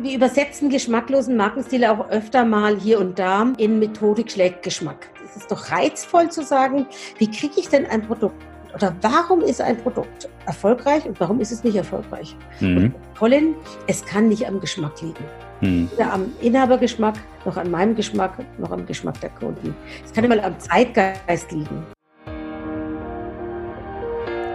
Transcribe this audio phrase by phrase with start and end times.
[0.00, 5.08] Wir übersetzen geschmacklosen Markenstil auch öfter mal hier und da in Methodik schlägt Geschmack.
[5.24, 6.86] Es ist doch reizvoll zu sagen,
[7.18, 8.40] wie kriege ich denn ein Produkt
[8.74, 12.36] oder warum ist ein Produkt erfolgreich und warum ist es nicht erfolgreich?
[12.60, 12.94] Mhm.
[13.18, 13.56] Colin,
[13.88, 15.24] es kann nicht am Geschmack liegen.
[15.62, 15.90] Mhm.
[15.90, 19.74] Weder am Inhabergeschmack, noch an meinem Geschmack, noch am Geschmack der Kunden.
[20.04, 21.84] Es kann immer am Zeitgeist liegen.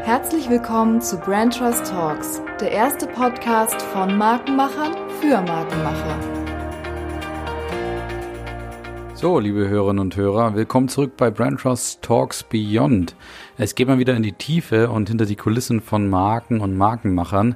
[0.06, 4.92] Herzlich willkommen zu Brand Trust Talks, der erste Podcast von Markenmachern
[5.22, 6.44] für Markenmacher.
[9.14, 13.16] So, liebe Hörerinnen und Hörer, willkommen zurück bei Brand Trust Talks Beyond.
[13.58, 17.56] Es geht mal wieder in die Tiefe und hinter die Kulissen von Marken und Markenmachern.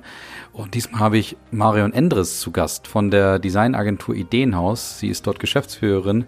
[0.53, 5.00] Und diesmal habe ich Marion Endres zu Gast von der Designagentur Ideenhaus.
[5.00, 6.23] Sie ist dort Geschäftsführerin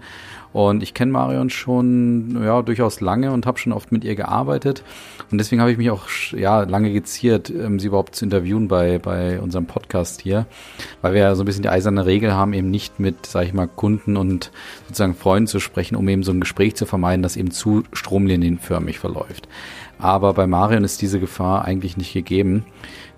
[0.51, 4.83] und ich kenne Marion schon ja durchaus lange und habe schon oft mit ihr gearbeitet.
[5.31, 8.97] Und deswegen habe ich mich auch ja lange geziert, ähm, sie überhaupt zu interviewen bei,
[8.97, 10.47] bei unserem Podcast hier,
[11.01, 13.53] weil wir ja so ein bisschen die eiserne Regel haben, eben nicht mit, sage ich
[13.53, 14.51] mal, Kunden und
[14.87, 18.97] sozusagen Freunden zu sprechen, um eben so ein Gespräch zu vermeiden, das eben zu stromlinienförmig
[18.97, 19.47] verläuft.
[19.99, 22.65] Aber bei Marion ist diese Gefahr eigentlich nicht gegeben.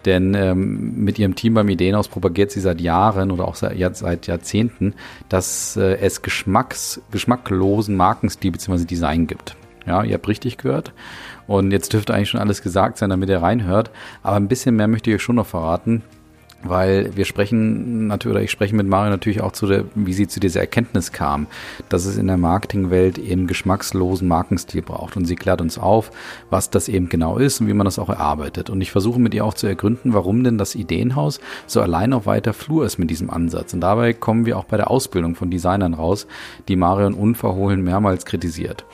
[0.06, 4.28] Denn ähm, mit ihrem Team beim Ideenhaus propagiert sie seit Jahren oder auch seit, seit
[4.28, 4.94] Jahrzehnten,
[5.30, 8.86] dass äh, es Geschmacks, geschmacklosen Markenstil bzw.
[8.86, 9.56] Design gibt.
[9.86, 10.94] Ja, ihr habt richtig gehört.
[11.48, 13.92] Und jetzt dürfte eigentlich schon alles gesagt sein, damit ihr reinhört.
[14.24, 16.04] Aber ein bisschen mehr möchte ich euch schon noch verraten
[16.64, 20.28] weil wir sprechen natürlich, oder ich spreche mit Mario natürlich auch zu der, wie sie
[20.28, 21.48] zu dieser Erkenntnis kam,
[21.90, 25.18] dass es in der Marketingwelt eben geschmackslosen Markenstil braucht.
[25.18, 26.12] Und sie klärt uns auf,
[26.50, 28.70] was das eben genau ist und wie man das auch erarbeitet.
[28.70, 32.26] Und ich versuche mit ihr auch zu ergründen, warum denn das Ideenhaus so allein auf
[32.26, 33.74] weiter Flur ist mit diesem Ansatz.
[33.74, 36.28] Und dabei kommen wir auch bei der Ausbildung von Designern raus,
[36.68, 38.86] die Marion unverhohlen mehrmals kritisiert.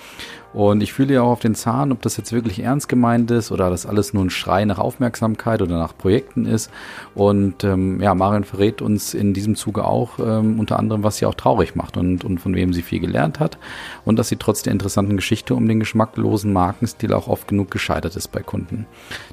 [0.54, 3.52] Und ich fühle ja auch auf den Zahn, ob das jetzt wirklich ernst gemeint ist
[3.52, 6.72] oder das alles nur ein Schrei nach Aufmerksamkeit oder nach Projekten ist.
[7.14, 11.26] Und ähm, ja, Marion verrät uns in diesem Zuge auch ähm, unter anderem, was sie
[11.26, 13.58] auch traurig macht und, und von wem sie viel gelernt hat.
[14.06, 18.16] Und dass sie trotz der interessanten Geschichte um den geschmacklosen Markenstil auch oft genug gescheitert
[18.16, 18.86] ist bei Kunden.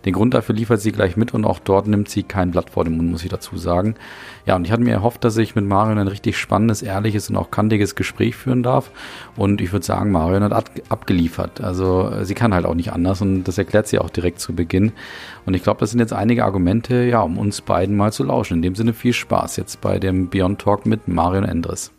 [0.05, 2.85] Den Grund dafür liefert sie gleich mit und auch dort nimmt sie kein Blatt vor
[2.85, 3.95] den Mund, muss ich dazu sagen.
[4.47, 7.37] Ja, und ich hatte mir erhofft, dass ich mit Marion ein richtig spannendes, ehrliches und
[7.37, 8.91] auch kantiges Gespräch führen darf.
[9.37, 10.73] Und ich würde sagen, Marion hat
[11.05, 11.61] abgeliefert.
[11.61, 14.93] Also sie kann halt auch nicht anders und das erklärt sie auch direkt zu Beginn.
[15.45, 18.55] Und ich glaube, das sind jetzt einige Argumente, ja, um uns beiden mal zu lauschen.
[18.55, 21.94] In dem Sinne viel Spaß jetzt bei dem Beyond Talk mit Marion Endres.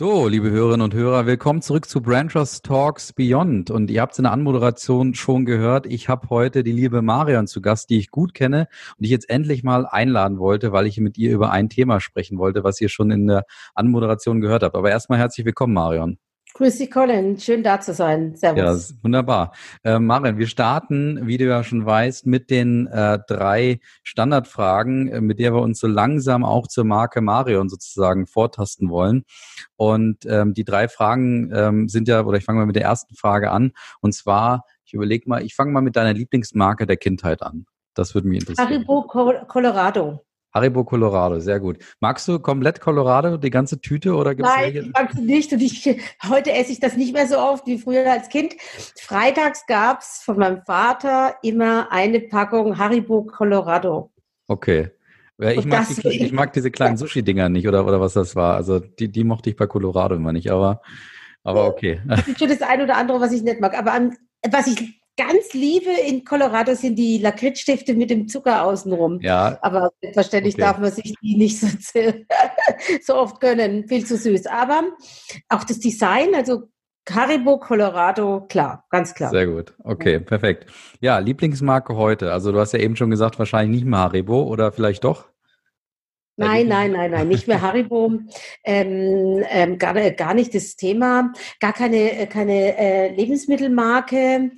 [0.00, 3.70] So, liebe Hörerinnen und Hörer, willkommen zurück zu Brand Trust Talks Beyond.
[3.70, 5.84] Und ihr habt es in der Anmoderation schon gehört.
[5.84, 9.28] Ich habe heute die liebe Marion zu Gast, die ich gut kenne und ich jetzt
[9.28, 12.88] endlich mal einladen wollte, weil ich mit ihr über ein Thema sprechen wollte, was ihr
[12.88, 13.44] schon in der
[13.74, 14.74] Anmoderation gehört habt.
[14.74, 16.16] Aber erstmal herzlich willkommen, Marion.
[16.60, 17.38] Grüß dich, Colin.
[17.38, 18.36] Schön da zu sein.
[18.36, 18.90] Servus.
[18.90, 19.54] Ja, wunderbar.
[19.82, 25.20] Äh, Maren, wir starten, wie du ja schon weißt, mit den äh, drei Standardfragen, äh,
[25.22, 29.22] mit der wir uns so langsam auch zur Marke Marion sozusagen vortasten wollen.
[29.76, 33.14] Und ähm, die drei Fragen ähm, sind ja, oder ich fange mal mit der ersten
[33.14, 33.72] Frage an.
[34.02, 37.64] Und zwar, ich überlege mal, ich fange mal mit deiner Lieblingsmarke der Kindheit an.
[37.94, 38.68] Das würde mich interessieren.
[38.68, 39.04] Haribo
[39.48, 40.26] Colorado.
[40.52, 41.78] Haribo Colorado, sehr gut.
[42.00, 45.60] Magst du komplett Colorado, die ganze Tüte oder gibt's Nein, ich mag sie nicht und
[45.60, 45.96] ich,
[46.28, 48.54] heute esse ich das nicht mehr so oft wie früher als Kind.
[49.00, 54.10] Freitags gab es von meinem Vater immer eine Packung Haribo Colorado.
[54.48, 54.90] Okay.
[55.38, 58.56] Ich mag, die, ich mag, diese kleinen Sushi-Dinger nicht oder, oder was das war.
[58.56, 60.82] Also die, die mochte ich bei Colorado immer nicht, aber,
[61.44, 62.02] aber okay.
[62.06, 63.78] Das ist schon das eine oder andere, was ich nicht mag.
[63.78, 64.16] Aber an,
[64.50, 69.20] was ich ganz liebe in Colorado sind die Lakritzstifte mit dem Zucker außenrum.
[69.20, 69.58] Ja.
[69.60, 70.62] Aber selbstverständlich okay.
[70.62, 71.66] darf man sich die nicht so,
[73.02, 73.86] so oft gönnen.
[73.86, 74.46] Viel zu süß.
[74.46, 74.82] Aber
[75.50, 76.70] auch das Design, also
[77.08, 79.30] Haribo, Colorado, klar, ganz klar.
[79.30, 79.74] Sehr gut.
[79.82, 80.66] Okay, perfekt.
[81.00, 82.32] Ja, Lieblingsmarke heute.
[82.32, 85.29] Also du hast ja eben schon gesagt, wahrscheinlich nicht mehr Haribo oder vielleicht doch?
[86.36, 88.12] Nein, nein, nein, nein, nicht mehr Haribo,
[88.64, 94.52] ähm, ähm, gar, gar nicht das Thema, gar keine, äh, keine äh, Lebensmittelmarke.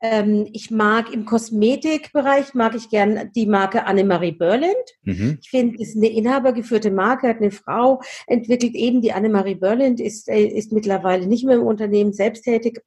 [0.00, 4.76] Ähm, ich mag im Kosmetikbereich, mag ich gern die Marke Annemarie Berland.
[5.02, 5.38] Mhm.
[5.42, 9.98] Ich finde, es ist eine inhabergeführte Marke, hat eine Frau entwickelt, eben die Annemarie Berland
[10.00, 12.80] ist, äh, ist mittlerweile nicht mehr im Unternehmen selbsttätig.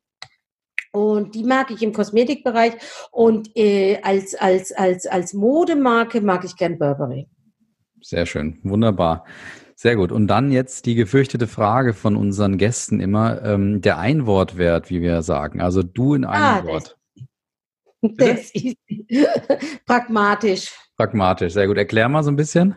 [0.93, 2.73] Und die mag ich im Kosmetikbereich
[3.11, 7.27] und äh, als, als, als, als Modemarke mag ich gern Burberry.
[8.01, 9.25] Sehr schön, wunderbar.
[9.75, 10.11] Sehr gut.
[10.11, 15.21] Und dann jetzt die gefürchtete Frage von unseren Gästen immer, ähm, der Einwortwert, wie wir
[15.21, 15.61] sagen.
[15.61, 16.97] Also du in einem ah, Wort.
[18.01, 18.77] Das, das ist
[19.85, 20.71] pragmatisch.
[20.95, 21.77] Pragmatisch, sehr gut.
[21.77, 22.75] Erklär mal so ein bisschen.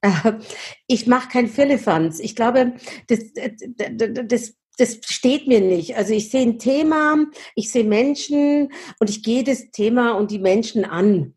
[0.00, 0.32] Äh,
[0.86, 2.20] ich mache kein Firlefanz.
[2.20, 2.72] Ich glaube,
[3.08, 3.18] das,
[4.26, 5.96] das, das steht mir nicht.
[5.96, 10.38] Also ich sehe ein Thema, ich sehe Menschen und ich gehe das Thema und die
[10.38, 11.34] Menschen an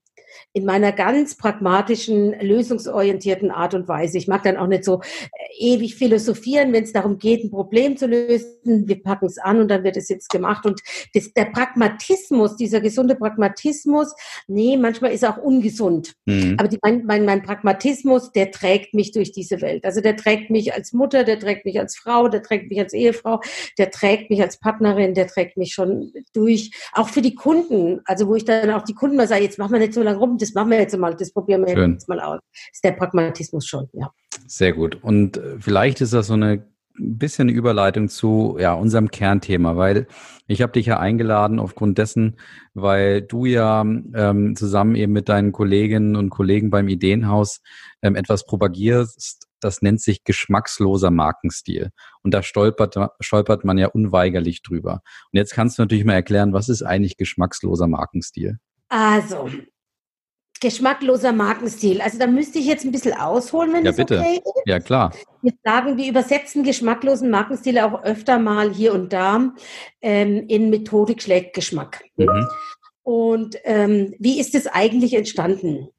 [0.54, 4.20] in meiner ganz pragmatischen, lösungsorientierten Art und Weise.
[4.20, 7.98] Ich mag dann auch nicht so äh, ewig philosophieren, wenn es darum geht, ein Problem
[7.98, 8.88] zu lösen.
[8.88, 10.66] Wir packen es an und dann wird es jetzt gemacht.
[10.68, 10.82] Und
[11.16, 14.14] das, der Pragmatismus, dieser gesunde Pragmatismus,
[14.48, 16.14] nee, manchmal ist er auch ungesund.
[16.26, 16.56] Mhm.
[16.60, 19.86] Aber die, mein, mein, mein Pragmatismus, der trägt mich durch diese Welt.
[19.86, 22.94] Also der trägt mich als Mutter, der trägt mich als Frau, der trägt mich als
[22.94, 23.42] Ehefrau,
[23.80, 26.72] der trägt mich als Partnerin, der trägt mich schon durch.
[26.94, 29.74] Auch für die Kunden, also wo ich dann auch die Kunden mal sage, jetzt machen
[29.74, 31.94] wir nicht so lange rum, das machen wir jetzt mal, das probieren wir Schön.
[31.94, 32.40] jetzt mal aus.
[32.52, 34.12] Das ist der Pragmatismus schon, ja.
[34.48, 35.02] Sehr gut.
[35.02, 40.08] Und äh, vielleicht ist das so eine bisschen Überleitung zu ja, unserem Kernthema, weil
[40.48, 42.38] ich habe dich ja eingeladen aufgrund dessen,
[42.74, 47.62] weil du ja ähm, zusammen eben mit deinen Kolleginnen und Kollegen beim Ideenhaus
[48.04, 51.90] ähm, etwas propagierst, das nennt sich geschmacksloser Markenstil.
[52.22, 55.02] Und da stolpert, stolpert man ja unweigerlich drüber.
[55.32, 58.60] Und jetzt kannst du natürlich mal erklären, was ist eigentlich geschmacksloser Markenstil?
[58.90, 59.50] Also,
[60.64, 62.02] geschmackloser Markenstil.
[62.02, 64.20] Also da müsste ich jetzt ein bisschen ausholen, wenn ja, bitte.
[64.20, 64.64] okay ist.
[64.66, 65.14] Ja, klar.
[65.42, 69.52] Wir sagen, wir übersetzen geschmacklosen Markenstil auch öfter mal hier und da
[70.02, 72.06] ähm, in Methodik schlägt Geschmack.
[72.16, 72.48] Mhm.
[73.04, 75.90] Und ähm, wie ist es eigentlich entstanden?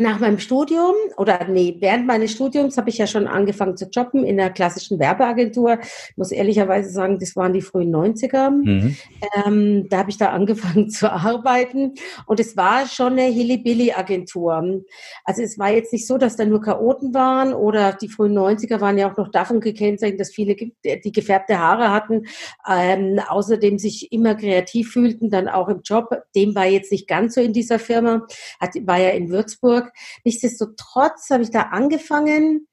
[0.00, 4.22] Nach meinem Studium oder nee, während meines Studiums habe ich ja schon angefangen zu jobben
[4.22, 5.80] in der klassischen Werbeagentur.
[5.82, 8.50] Ich muss ehrlicherweise sagen, das waren die frühen 90er.
[8.50, 8.96] Mhm.
[9.44, 11.94] Ähm, da habe ich da angefangen zu arbeiten
[12.26, 14.84] und es war schon eine Hilly-Billy-Agentur.
[15.24, 18.80] Also es war jetzt nicht so, dass da nur Chaoten waren oder die frühen 90er
[18.80, 22.26] waren ja auch noch davon gekennzeichnet, dass viele die gefärbte Haare hatten,
[22.70, 26.22] ähm, außerdem sich immer kreativ fühlten, dann auch im Job.
[26.36, 28.28] Dem war jetzt nicht ganz so in dieser Firma,
[28.60, 29.87] hat, war ja in Würzburg
[30.24, 32.66] Nichtsdestotrotz habe ich da angefangen.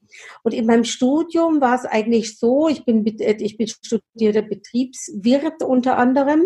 [0.43, 5.61] Und in meinem Studium war es eigentlich so, ich bin, äh, ich bin studierter Betriebswirt
[5.63, 6.41] unter anderem,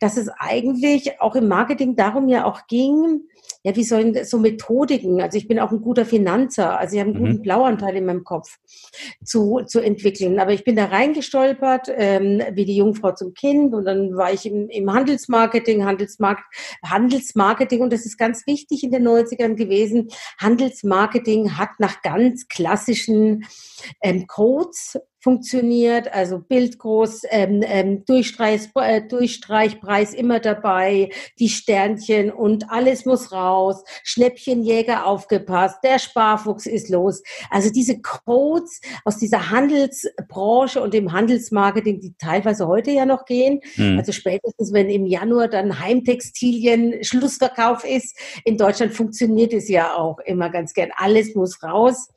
[0.00, 3.28] dass es eigentlich auch im Marketing darum ja auch ging,
[3.66, 7.10] ja, wie sollen so Methodiken, also ich bin auch ein guter Finanzer, also ich habe
[7.10, 7.42] einen guten mhm.
[7.42, 8.58] Blauanteil in meinem Kopf
[9.24, 10.38] zu, zu entwickeln.
[10.38, 14.46] Aber ich bin da reingestolpert, ähm, wie die Jungfrau zum Kind und dann war ich
[14.46, 16.44] im, im Handelsmarketing, Handelsmarkt,
[16.84, 20.10] Handelsmarketing und das ist ganz wichtig in den 90ern gewesen.
[20.38, 23.46] Handelsmarketing hat nach ganz klassischen
[24.00, 32.70] ähm, Codes funktioniert, also bildgroß, ähm, ähm, Durchstreich, äh, Durchstreichpreis immer dabei, die Sternchen und
[32.70, 37.24] alles muss raus, Schnäppchenjäger aufgepasst, der Sparfuchs ist los.
[37.50, 43.58] Also diese Codes aus dieser Handelsbranche und dem Handelsmarketing, die teilweise heute ja noch gehen,
[43.74, 43.98] mhm.
[43.98, 50.20] also spätestens wenn im Januar dann Heimtextilien Schlussverkauf ist, in Deutschland funktioniert es ja auch
[50.20, 50.90] immer ganz gern.
[50.94, 52.10] Alles muss raus.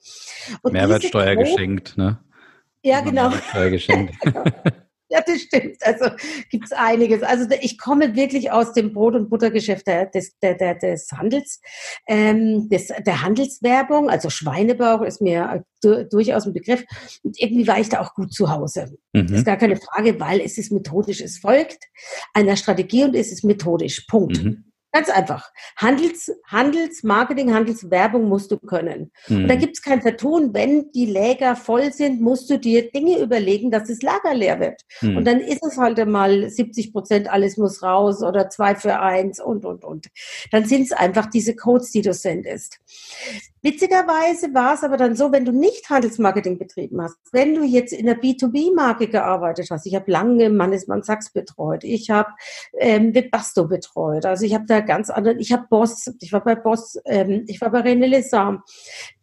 [0.61, 2.19] Und Mehrwertsteuer geschenkt, ne?
[2.83, 3.31] Ja, genau.
[4.21, 4.43] genau.
[5.11, 5.77] Ja, das stimmt.
[5.81, 6.05] Also
[6.51, 7.23] gibt es einiges.
[7.23, 11.61] Also ich komme wirklich aus dem Brot- und Buttergeschäft des, der, der, des Handels,
[12.07, 14.09] ähm, des, der Handelswerbung.
[14.09, 16.85] Also Schweinebauch ist mir du, durchaus ein Begriff.
[17.23, 18.97] Und irgendwie war ich da auch gut zu Hause.
[19.13, 19.33] Mhm.
[19.33, 21.21] Ist gar keine Frage, weil es ist methodisch.
[21.21, 21.85] Es folgt
[22.35, 24.05] einer Strategie und es ist methodisch.
[24.07, 24.43] Punkt.
[24.43, 24.68] Mhm.
[24.91, 25.51] Ganz einfach.
[25.77, 29.11] Handels, Handelsmarketing, Handelswerbung musst du können.
[29.27, 29.43] Mhm.
[29.43, 30.53] Und da gibt es kein Vertun.
[30.53, 34.81] Wenn die Läger voll sind, musst du dir Dinge überlegen, dass das Lager leer wird.
[35.01, 35.17] Mhm.
[35.17, 39.39] Und dann ist es halt einmal 70 Prozent, alles muss raus oder zwei für eins
[39.39, 40.07] und, und, und.
[40.51, 42.79] Dann sind es einfach diese Codes, die du sendest.
[43.61, 47.91] Witzigerweise war es aber dann so, wenn du nicht Handelsmarketing betrieben hast, wenn du jetzt
[47.91, 52.29] in der B2B-Marke gearbeitet hast, ich habe lange Mannesmann Sachs betreut, ich habe
[52.77, 56.55] ähm, Basto betreut, also ich habe da ganz andere, ich habe Boss, ich war bei
[56.55, 58.63] Boss, ähm, ich war bei René Lessam,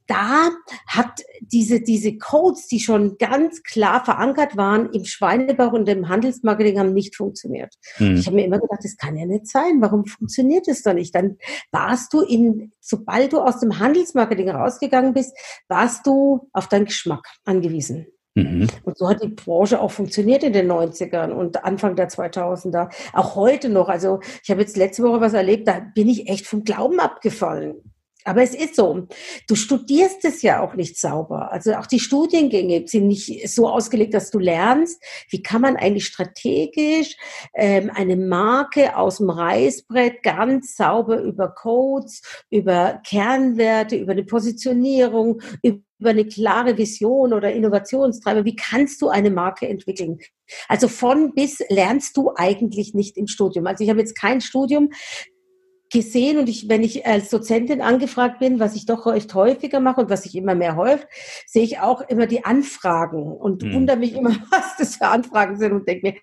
[0.06, 0.50] da
[0.86, 6.78] hat diese, diese Codes, die schon ganz klar verankert waren im Schweinebauch und im Handelsmarketing,
[6.78, 7.74] haben nicht funktioniert.
[7.96, 8.16] Hm.
[8.16, 9.80] Ich habe mir immer gedacht, das kann ja nicht sein.
[9.80, 11.14] Warum funktioniert das dann nicht?
[11.14, 11.38] Dann
[11.70, 15.36] warst du in, sobald du aus dem Handelsmarketing rausgegangen bist,
[15.68, 18.06] warst du auf deinen Geschmack angewiesen.
[18.36, 18.66] Mhm.
[18.84, 22.90] Und so hat die Branche auch funktioniert in den 90ern und Anfang der 2000er.
[23.14, 23.88] Auch heute noch.
[23.88, 27.95] Also ich habe jetzt letzte Woche was erlebt, da bin ich echt vom Glauben abgefallen.
[28.26, 29.06] Aber es ist so.
[29.46, 31.52] Du studierst es ja auch nicht sauber.
[31.52, 36.06] Also auch die Studiengänge sind nicht so ausgelegt, dass du lernst, wie kann man eigentlich
[36.06, 37.16] strategisch
[37.54, 45.40] ähm, eine Marke aus dem Reißbrett ganz sauber über Codes, über Kernwerte, über eine Positionierung,
[45.62, 48.44] über eine klare Vision oder Innovationstreiber.
[48.44, 50.18] Wie kannst du eine Marke entwickeln?
[50.66, 53.68] Also von bis lernst du eigentlich nicht im Studium.
[53.68, 54.90] Also ich habe jetzt kein Studium
[55.96, 60.02] gesehen und ich, wenn ich als Dozentin angefragt bin, was ich doch recht häufiger mache
[60.02, 61.08] und was sich immer mehr häuft,
[61.46, 63.72] sehe ich auch immer die Anfragen und mhm.
[63.72, 66.14] wundere mich immer, was das für Anfragen sind und denke mir,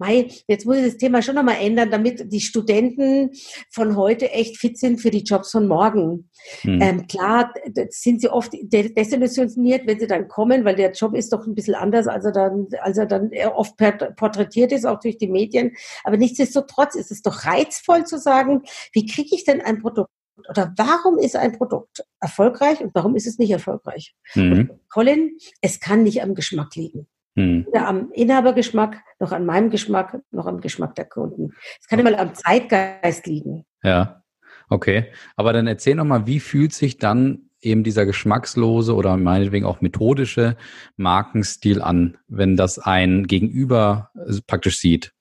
[0.00, 3.30] mei, jetzt muss ich das Thema schon nochmal ändern, damit die Studenten
[3.70, 6.28] von heute echt fit sind für die Jobs von morgen.
[6.64, 6.82] Mhm.
[6.82, 7.54] Ähm, klar,
[7.90, 11.76] sind sie oft desillusioniert, wenn sie dann kommen, weil der Job ist doch ein bisschen
[11.76, 15.76] anders, als er dann, als er dann oft porträtiert ist, auch durch die Medien.
[16.02, 20.10] Aber nichtsdestotrotz ist es doch reizvoll zu sagen, wie kriege ich denn ein Produkt?
[20.48, 24.14] Oder warum ist ein Produkt erfolgreich und warum ist es nicht erfolgreich?
[24.34, 24.70] Mhm.
[24.88, 27.06] Colin, es kann nicht am Geschmack liegen.
[27.34, 27.66] Mhm.
[27.66, 31.52] Weder am Inhabergeschmack, noch an meinem Geschmack, noch am Geschmack der Kunden.
[31.80, 33.66] Es kann immer am Zeitgeist liegen.
[33.82, 34.22] Ja,
[34.70, 35.12] okay.
[35.36, 40.56] Aber dann erzähl nochmal, wie fühlt sich dann eben dieser geschmackslose oder meinetwegen auch methodische
[40.96, 44.10] Markenstil an, wenn das ein Gegenüber
[44.46, 45.12] praktisch sieht?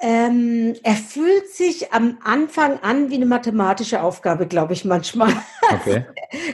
[0.00, 5.32] Ähm, er fühlt sich am Anfang an wie eine mathematische Aufgabe, glaube ich, manchmal.
[5.70, 6.06] Okay.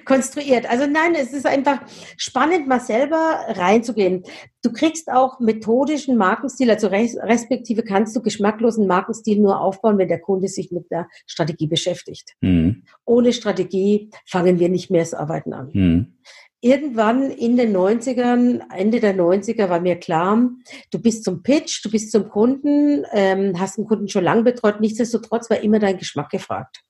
[0.05, 0.69] Konstruiert.
[0.69, 1.83] Also nein, es ist einfach
[2.17, 4.25] spannend, mal selber reinzugehen.
[4.61, 10.09] Du kriegst auch methodischen Markenstil, also res respektive kannst du geschmacklosen Markenstil nur aufbauen, wenn
[10.09, 12.33] der Kunde sich mit der Strategie beschäftigt.
[12.41, 12.83] Mhm.
[13.05, 15.71] Ohne Strategie fangen wir nicht mehr das Arbeiten an.
[15.73, 16.15] Mhm
[16.65, 20.49] irgendwann in den 90ern, Ende der 90er war mir klar,
[20.91, 24.81] du bist zum Pitch, du bist zum Kunden, ähm, hast den Kunden schon lange betreut,
[24.81, 26.83] nichtsdestotrotz war immer dein Geschmack gefragt.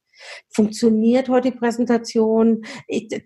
[0.49, 2.65] Funktioniert heute die Präsentation?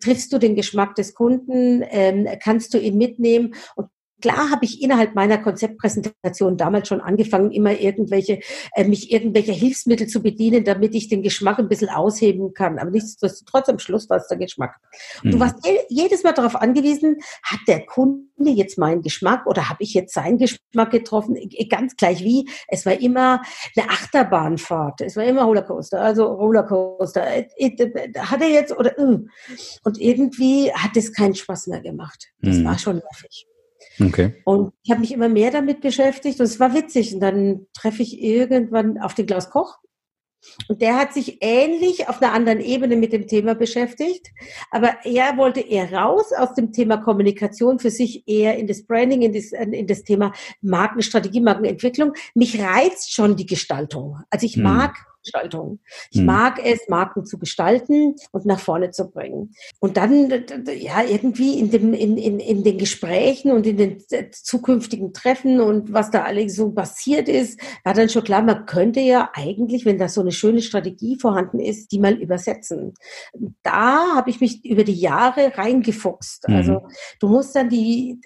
[0.02, 1.84] Triffst du den Geschmack des Kunden?
[1.90, 3.54] Ähm, kannst du ihn mitnehmen?
[3.76, 3.88] Und
[4.20, 8.40] Klar habe ich innerhalb meiner Konzeptpräsentation damals schon angefangen, immer irgendwelche,
[8.74, 12.78] äh, mich irgendwelche Hilfsmittel zu bedienen, damit ich den Geschmack ein bisschen ausheben kann.
[12.78, 14.76] Aber nichtsdestotrotz am Schluss war es der Geschmack.
[15.22, 15.30] Mhm.
[15.30, 15.56] Du warst
[15.88, 20.38] jedes Mal darauf angewiesen, hat der Kunde jetzt meinen Geschmack oder habe ich jetzt seinen
[20.38, 21.36] Geschmack getroffen?
[21.68, 22.48] Ganz gleich wie.
[22.68, 23.42] Es war immer
[23.76, 25.00] eine Achterbahnfahrt.
[25.02, 26.00] Es war immer Rollercoaster.
[26.00, 27.24] Also Rollercoaster.
[27.26, 29.18] Äh, äh, hat er jetzt oder, äh.
[29.84, 32.26] und irgendwie hat es keinen Spaß mehr gemacht.
[32.40, 32.64] Das mhm.
[32.64, 33.46] war schon nervig.
[34.00, 34.34] Okay.
[34.44, 37.14] Und ich habe mich immer mehr damit beschäftigt und es war witzig.
[37.14, 39.78] Und dann treffe ich irgendwann auf den Klaus Koch.
[40.68, 44.28] Und der hat sich ähnlich auf einer anderen Ebene mit dem Thema beschäftigt.
[44.70, 49.22] Aber er wollte eher raus aus dem Thema Kommunikation für sich eher in das Branding,
[49.22, 52.12] in das, in das Thema Markenstrategie, Markenentwicklung.
[52.34, 54.20] Mich reizt schon die Gestaltung.
[54.30, 54.62] Also ich hm.
[54.62, 54.94] mag
[55.28, 55.80] Gestaltung.
[56.10, 56.26] Ich hm.
[56.26, 59.52] mag es, Marken zu gestalten und nach vorne zu bringen.
[59.78, 60.30] Und dann,
[60.74, 65.92] ja, irgendwie in, dem, in, in, in den Gesprächen und in den zukünftigen Treffen und
[65.92, 69.98] was da alles so passiert ist, war dann schon klar, man könnte ja eigentlich, wenn
[69.98, 72.94] da so eine schöne Strategie vorhanden ist, die mal übersetzen.
[73.62, 76.48] Da habe ich mich über die Jahre reingefuchst.
[76.48, 76.54] Mhm.
[76.54, 76.86] Also
[77.20, 78.20] du musst dann die,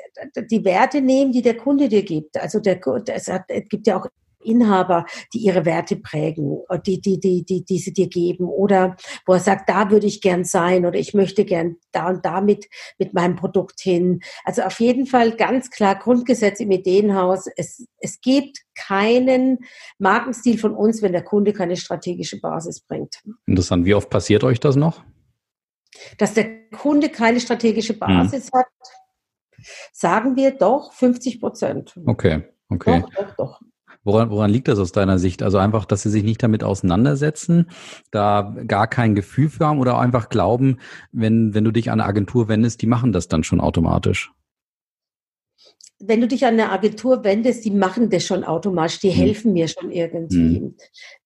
[0.50, 2.36] die Werte nehmen, die der Kunde dir gibt.
[2.40, 3.30] Also der, es
[3.68, 4.06] gibt ja auch
[4.44, 8.96] Inhaber, die ihre Werte prägen, die, die, die, die, die sie dir geben oder
[9.26, 12.68] wo er sagt, da würde ich gern sein oder ich möchte gern da und damit
[12.98, 14.20] mit meinem Produkt hin.
[14.44, 17.46] Also auf jeden Fall ganz klar Grundgesetz im Ideenhaus.
[17.56, 19.58] Es, es gibt keinen
[19.98, 23.22] Markenstil von uns, wenn der Kunde keine strategische Basis bringt.
[23.46, 23.84] Interessant.
[23.84, 25.02] Wie oft passiert euch das noch?
[26.18, 27.98] Dass der Kunde keine strategische hm.
[27.98, 28.60] Basis hm.
[28.60, 28.66] hat,
[29.92, 31.98] sagen wir doch 50 Prozent.
[32.06, 33.02] Okay, okay.
[33.02, 33.60] Doch, doch, doch.
[34.04, 35.42] Woran, woran liegt das aus deiner Sicht?
[35.42, 37.70] Also einfach, dass sie sich nicht damit auseinandersetzen,
[38.10, 40.78] da gar kein Gefühl für haben oder einfach glauben,
[41.12, 44.32] wenn, wenn du dich an eine Agentur wendest, die machen das dann schon automatisch?
[46.06, 49.16] Wenn du dich an eine Agentur wendest, die machen das schon automatisch, die hm.
[49.16, 50.56] helfen mir schon irgendwie.
[50.56, 50.76] Hm.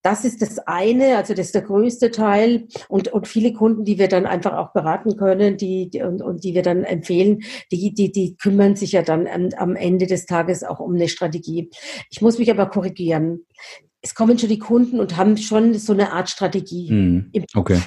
[0.02, 3.98] Das ist das eine, also das ist der größte Teil und, und viele Kunden, die
[3.98, 7.42] wir dann einfach auch beraten können, die, die und, und die wir dann empfehlen,
[7.72, 11.08] die, die, die kümmern sich ja dann am, am Ende des Tages auch um eine
[11.08, 11.70] Strategie.
[12.10, 13.46] Ich muss mich aber korrigieren.
[14.02, 17.30] Es kommen schon die Kunden und haben schon so eine Art Strategie hm.
[17.32, 17.80] im okay.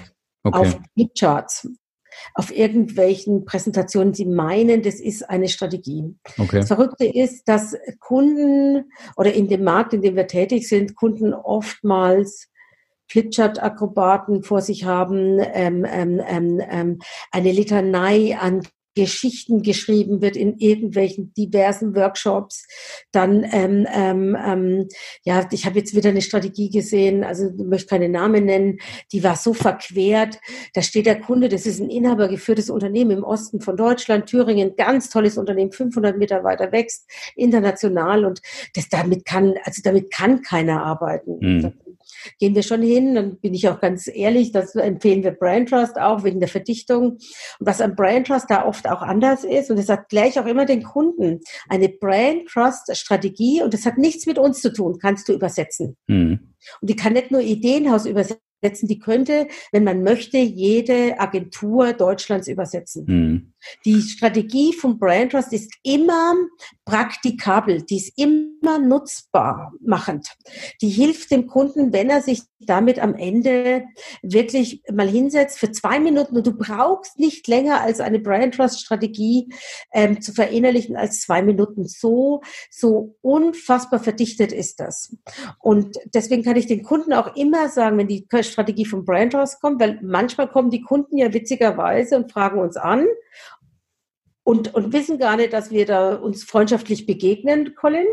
[0.44, 0.58] Okay.
[0.58, 1.68] auf Flipcharts
[2.34, 6.16] auf irgendwelchen Präsentationen, sie meinen, das ist eine Strategie.
[6.38, 6.58] Okay.
[6.60, 11.34] Das Verrückte ist, dass Kunden oder in dem Markt, in dem wir tätig sind, Kunden
[11.34, 12.48] oftmals
[13.08, 17.00] Flipchart-Akrobaten vor sich haben, ähm, ähm, ähm, ähm
[17.32, 18.62] eine Litanei an
[19.00, 22.68] Geschichten geschrieben wird in irgendwelchen diversen Workshops.
[23.12, 24.88] Dann, ähm, ähm, ähm,
[25.24, 28.80] ja, ich habe jetzt wieder eine Strategie gesehen, also ich möchte keine Namen nennen,
[29.14, 30.40] die war so verquert.
[30.74, 35.10] Da steht der Kunde, das ist ein inhabergeführtes Unternehmen im Osten von Deutschland, Thüringen, ganz
[35.10, 38.42] tolles Unternehmen, 500 Mitarbeiter wächst international und
[38.76, 41.38] das damit kann, also damit kann keiner arbeiten.
[41.40, 41.74] Mhm.
[42.40, 43.16] Gehen wir schon hin.
[43.16, 47.14] Dann bin ich auch ganz ehrlich, das empfehlen wir Brand Trust auch wegen der Verdichtung.
[47.14, 47.20] Und
[47.60, 50.66] was am Brand Trust da oft auch anders ist, und das sagt gleich auch immer
[50.66, 55.30] den Kunden, eine Brand Trust Strategie, und das hat nichts mit uns zu tun, kannst
[55.30, 55.98] du übersetzen.
[56.08, 56.54] Mhm.
[56.82, 61.94] Und die kann nicht nur Ideenhaus übersetzen, setzen, die könnte, wenn man möchte, jede Agentur
[61.94, 63.06] Deutschlands übersetzen.
[63.08, 63.54] Mhm.
[63.86, 66.36] Die Strategie von Brand Trust ist immer
[66.86, 70.36] praktikabel, die ist immer nutzbar machend.
[70.82, 73.86] Die hilft dem Kunden, wenn er sich damit am Ende
[74.22, 78.82] wirklich mal hinsetzt für zwei Minuten und du brauchst nicht länger als eine Brand Trust
[78.82, 79.50] Strategie
[79.94, 81.88] ähm, zu verinnerlichen als zwei Minuten.
[81.88, 85.16] So, so unfassbar verdichtet ist das.
[85.60, 89.62] Und deswegen kann ich den Kunden auch immer sagen, wenn die Strategie von Brand Trust
[89.62, 93.06] kommt, weil manchmal kommen die Kunden ja witzigerweise und fragen uns an
[94.50, 98.08] und, und wissen gar nicht, dass wir da uns freundschaftlich begegnen, Colin,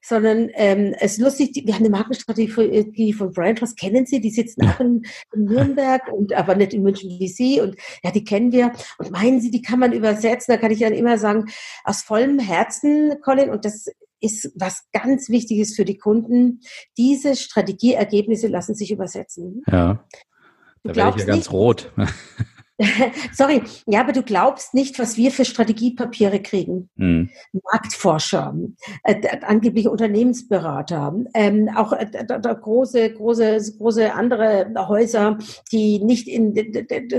[0.00, 4.66] sondern ähm, es ist lustig, wir haben eine Markenstrategie von Brandtrust, kennen Sie, die sitzen
[4.66, 5.02] auch in,
[5.34, 9.10] in, Nürnberg und aber nicht in München wie Sie und ja, die kennen wir und
[9.10, 11.50] meinen Sie, die kann man übersetzen, da kann ich dann immer sagen,
[11.84, 13.88] aus vollem Herzen, Colin, und das
[14.22, 16.60] ist was ganz Wichtiges für die Kunden.
[16.96, 19.62] Diese Strategieergebnisse lassen sich übersetzen.
[19.70, 20.02] Ja.
[20.84, 21.92] Da werde ich ja ganz nicht, rot.
[23.32, 26.90] Sorry, ja, aber du glaubst nicht, was wir für Strategiepapiere kriegen.
[26.96, 27.30] Mhm.
[27.72, 28.54] Marktforscher,
[29.04, 35.38] äh, angebliche Unternehmensberater, ähm, auch äh, große, große, große andere Häuser,
[35.70, 36.54] die nicht in,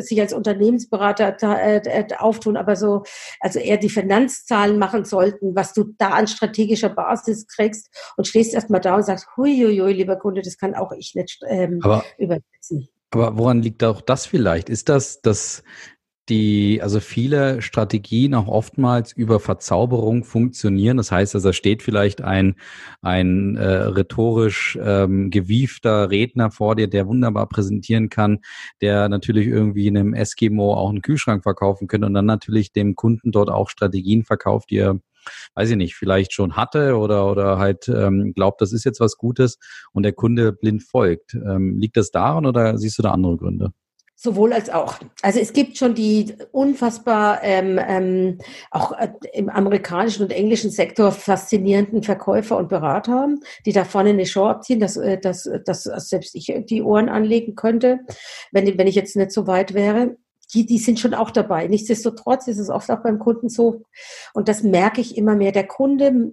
[0.02, 3.04] sich als Unternehmensberater äh, auftun, aber so,
[3.40, 8.54] also eher die Finanzzahlen machen sollten, was du da an strategischer Basis kriegst und stehst
[8.54, 12.90] erstmal da und sagst, huiuiui, lieber Kunde, das kann auch ich nicht ähm, aber übersetzen.
[13.14, 14.70] Aber woran liegt auch das vielleicht?
[14.70, 15.64] Ist das, dass
[16.30, 20.98] die, also viele Strategien auch oftmals über Verzauberung funktionieren.
[20.98, 22.56] Das heißt, also da steht vielleicht ein,
[23.02, 28.40] ein äh, rhetorisch ähm, gewiefter Redner vor dir, der wunderbar präsentieren kann,
[28.82, 33.32] der natürlich irgendwie einem Eskimo auch einen Kühlschrank verkaufen könnte und dann natürlich dem Kunden
[33.32, 35.00] dort auch Strategien verkauft, die er
[35.56, 39.18] weiß ich nicht, vielleicht schon hatte oder, oder halt ähm, glaubt, das ist jetzt was
[39.18, 39.58] Gutes
[39.92, 41.34] und der Kunde blind folgt.
[41.34, 43.72] Ähm, liegt das daran oder siehst du da andere Gründe?
[44.16, 45.00] Sowohl als auch.
[45.22, 48.38] Also es gibt schon die unfassbar ähm, ähm,
[48.72, 53.28] auch äh, im amerikanischen und englischen Sektor faszinierenden Verkäufer und Berater,
[53.66, 57.56] die da vorne eine Show abziehen, dass, äh, dass, dass selbst ich die Ohren anlegen
[57.56, 58.00] könnte,
[58.54, 60.16] wenn, wenn ich jetzt nicht so weit wäre
[60.54, 61.68] die, die sind schon auch dabei.
[61.68, 63.84] Nichtsdestotrotz ist es oft auch beim Kunden so,
[64.34, 66.32] und das merke ich immer mehr, der Kunde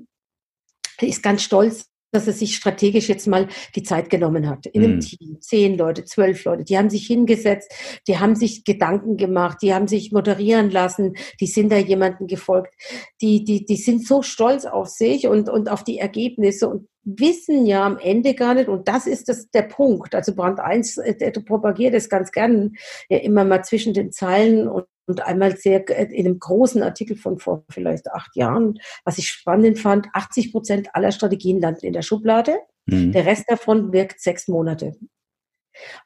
[1.01, 4.67] ist ganz stolz, dass er sich strategisch jetzt mal die Zeit genommen hat.
[4.67, 5.01] In einem mm.
[5.01, 7.73] Team, zehn Leute, zwölf Leute, die haben sich hingesetzt,
[8.09, 12.75] die haben sich Gedanken gemacht, die haben sich moderieren lassen, die sind da jemandem gefolgt,
[13.21, 17.67] die, die, die sind so stolz auf sich und, und auf die Ergebnisse und wissen
[17.67, 20.15] ja am Ende gar nicht, und das ist das, der Punkt.
[20.15, 22.75] Also Brand 1 äh, propagiert es ganz gern
[23.09, 27.17] ja immer mal zwischen den Zeilen und, und einmal sehr äh, in einem großen Artikel
[27.17, 31.93] von vor vielleicht acht Jahren, was ich spannend fand, 80 Prozent aller Strategien landen in
[31.93, 32.57] der Schublade.
[32.87, 33.13] Mhm.
[33.13, 34.97] Der Rest davon wirkt sechs Monate.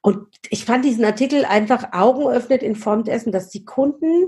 [0.02, 4.26] Und ich fand diesen Artikel einfach Augen öffnet in Form dessen, dass die Kunden,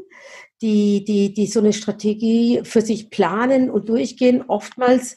[0.63, 5.17] die, die, die so eine Strategie für sich planen und durchgehen, oftmals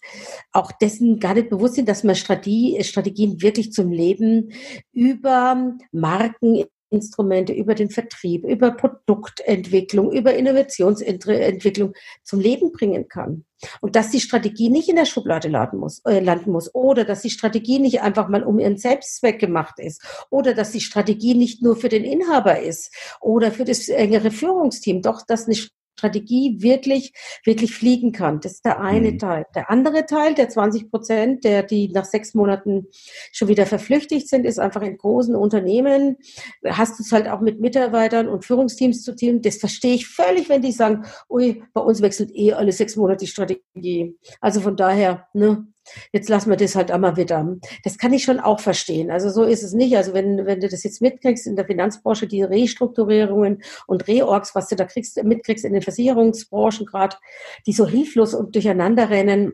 [0.51, 4.51] auch dessen gar nicht bewusst sind, dass man Strategie, Strategien wirklich zum Leben
[4.91, 13.45] über Marken Instrumente, über den Vertrieb, über Produktentwicklung, über Innovationsentwicklung zum Leben bringen kann.
[13.81, 17.21] Und dass die Strategie nicht in der Schublade landen muss, äh, landen muss oder dass
[17.21, 21.61] die Strategie nicht einfach mal um ihren Selbstzweck gemacht ist oder dass die Strategie nicht
[21.61, 25.55] nur für den Inhaber ist oder für das engere Führungsteam, doch dass eine
[25.99, 27.13] Strategie wirklich,
[27.45, 28.39] wirklich fliegen kann.
[28.39, 29.19] Das ist der eine mhm.
[29.19, 29.45] Teil.
[29.55, 32.87] Der andere Teil, der 20 Prozent, der die nach sechs Monaten
[33.31, 36.17] schon wieder verflüchtigt sind, ist einfach in großen Unternehmen.
[36.65, 39.41] Hast du es halt auch mit Mitarbeitern und Führungsteams zu tun.
[39.41, 43.25] Das verstehe ich völlig, wenn die sagen, ui, bei uns wechselt eh alle sechs Monate
[43.25, 44.17] die Strategie.
[44.39, 45.67] Also von daher, ne,
[46.11, 47.57] Jetzt lassen wir das halt einmal wieder.
[47.83, 49.11] Das kann ich schon auch verstehen.
[49.11, 49.95] Also so ist es nicht.
[49.97, 54.67] Also wenn, wenn du das jetzt mitkriegst in der Finanzbranche, die Restrukturierungen und Reorgs, was
[54.67, 57.17] du da kriegst, mitkriegst in den Versicherungsbranchen gerade,
[57.65, 59.53] die so hilflos und durcheinander rennen,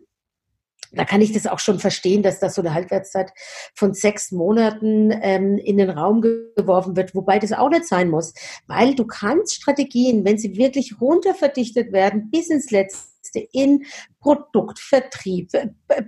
[0.96, 3.32] da kann ich das auch schon verstehen, dass das so eine Halbwertszeit
[3.74, 8.34] von sechs Monaten ähm, in den Raum geworfen wird, wobei das auch nicht sein muss,
[8.68, 13.86] weil du kannst Strategien, wenn sie wirklich runterverdichtet werden, bis ins Letzte in
[14.20, 15.52] Produkt, Vertrieb,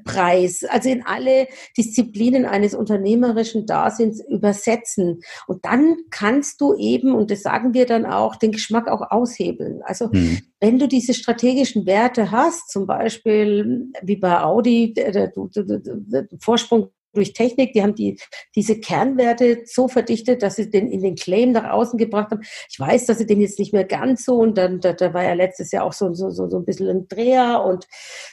[0.03, 5.21] Preis, also in alle Disziplinen eines unternehmerischen Daseins übersetzen.
[5.45, 9.81] Und dann kannst du eben, und das sagen wir dann auch, den Geschmack auch aushebeln.
[9.83, 10.39] Also mhm.
[10.59, 16.27] wenn du diese strategischen Werte hast, zum Beispiel wie bei Audi, der, der, der, der
[16.39, 18.19] Vorsprung durch Technik, die haben die,
[18.55, 22.41] diese Kernwerte so verdichtet, dass sie den in den Claim nach außen gebracht haben.
[22.69, 25.23] Ich weiß, dass sie den jetzt nicht mehr ganz so und dann, da, da war
[25.23, 27.87] ja letztes Jahr auch so, so, so, so ein bisschen ein Dreher und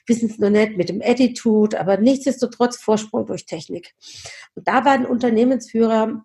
[0.07, 3.95] wissen es noch nicht mit dem Attitude, aber nichtsdestotrotz Vorsprung durch Technik.
[4.55, 6.25] Und da war ein Unternehmensführer,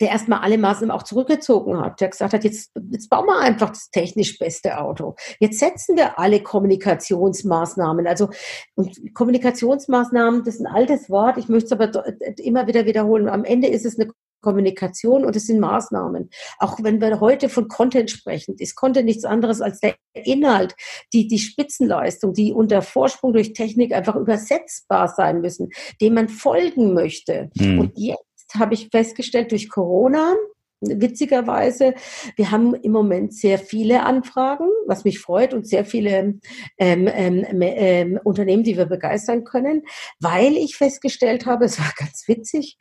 [0.00, 3.70] der erstmal alle Maßnahmen auch zurückgezogen hat, der gesagt hat, jetzt, jetzt bauen wir einfach
[3.70, 5.14] das technisch beste Auto.
[5.40, 8.06] Jetzt setzen wir alle Kommunikationsmaßnahmen.
[8.06, 8.30] Also
[8.74, 11.90] und Kommunikationsmaßnahmen, das ist ein altes Wort, ich möchte es aber
[12.38, 13.28] immer wieder wiederholen.
[13.28, 16.30] Am Ende ist es eine Kommunikation und es sind Maßnahmen.
[16.58, 20.74] Auch wenn wir heute von Content sprechen, ist Content nichts anderes als der Inhalt,
[21.12, 26.94] die, die Spitzenleistung, die unter Vorsprung durch Technik einfach übersetzbar sein müssen, dem man folgen
[26.94, 27.50] möchte.
[27.54, 27.80] Mhm.
[27.80, 30.34] Und jetzt habe ich festgestellt durch Corona,
[30.80, 31.94] witzigerweise,
[32.36, 36.38] wir haben im Moment sehr viele Anfragen, was mich freut und sehr viele
[36.78, 39.82] ähm, ähm, ähm, Unternehmen, die wir begeistern können,
[40.20, 42.78] weil ich festgestellt habe, es war ganz witzig,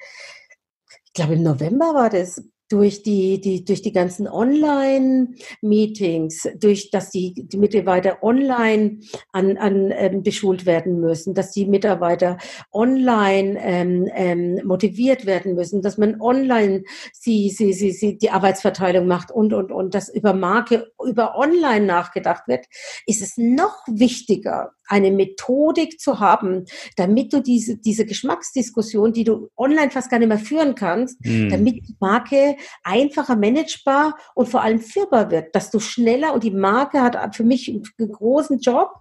[1.05, 7.11] ich glaube im November war das, durch die, die, durch die ganzen Online-Meetings, durch, dass
[7.11, 8.99] die, die Mitarbeiter online
[9.31, 12.37] an, an, ähm, beschult werden müssen, dass die Mitarbeiter
[12.71, 19.07] online ähm, ähm, motiviert werden müssen, dass man online sie, sie, sie, sie die Arbeitsverteilung
[19.07, 22.65] macht und, und, und, dass über Marke, über online nachgedacht wird,
[23.05, 29.49] ist es noch wichtiger, eine Methodik zu haben, damit du diese, diese Geschmacksdiskussion, die du
[29.57, 31.49] online fast gar nicht mehr führen kannst, mhm.
[31.49, 36.51] damit die Marke einfacher managebar und vor allem führbar wird, dass du schneller und die
[36.51, 38.91] Marke hat für mich einen großen Job.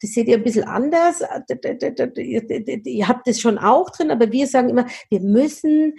[0.00, 1.22] Das seht ihr ein bisschen anders.
[2.16, 5.94] Ihr habt das schon auch drin, aber wir sagen immer, wir müssen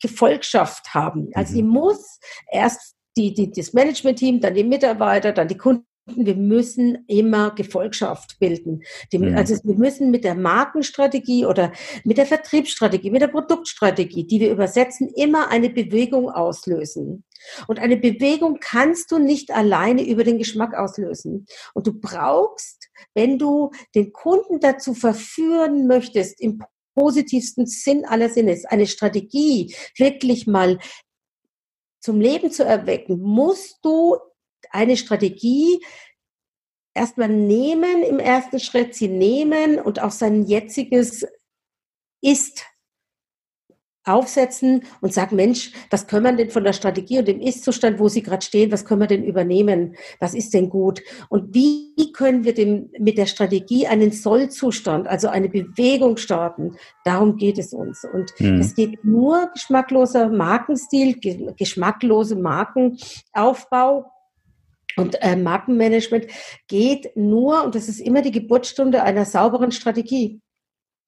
[0.00, 1.30] Gefolgschaft haben.
[1.34, 1.56] Also mhm.
[1.56, 2.18] die muss
[2.50, 8.38] erst die, die, das Management-Team, dann die Mitarbeiter, dann die Kunden wir müssen immer Gefolgschaft
[8.38, 8.82] bilden.
[9.12, 9.36] Mhm.
[9.36, 11.72] Also wir müssen mit der Markenstrategie oder
[12.04, 17.24] mit der Vertriebsstrategie, mit der Produktstrategie, die wir übersetzen, immer eine Bewegung auslösen.
[17.68, 21.46] Und eine Bewegung kannst du nicht alleine über den Geschmack auslösen.
[21.72, 26.62] Und du brauchst, wenn du den Kunden dazu verführen möchtest, im
[26.94, 30.78] positivsten Sinn aller Sinne, eine Strategie wirklich mal
[32.00, 34.18] zum Leben zu erwecken, musst du
[34.74, 35.80] eine Strategie
[36.94, 41.26] erstmal nehmen im ersten Schritt, sie nehmen und auch sein jetziges
[42.20, 42.64] Ist
[44.06, 48.08] aufsetzen und sagen, Mensch, was können wir denn von der Strategie und dem Ist-Zustand, wo
[48.08, 49.96] Sie gerade stehen, was können wir denn übernehmen?
[50.20, 51.02] Was ist denn gut?
[51.30, 56.76] Und wie können wir dem, mit der Strategie einen Soll-Zustand, also eine Bewegung starten?
[57.04, 58.04] Darum geht es uns.
[58.04, 58.60] Und mhm.
[58.60, 61.18] es geht nur geschmackloser Markenstil,
[61.56, 64.13] geschmacklose Markenaufbau
[64.96, 66.26] und äh, Markenmanagement
[66.68, 70.40] geht nur, und das ist immer die Geburtsstunde einer sauberen Strategie.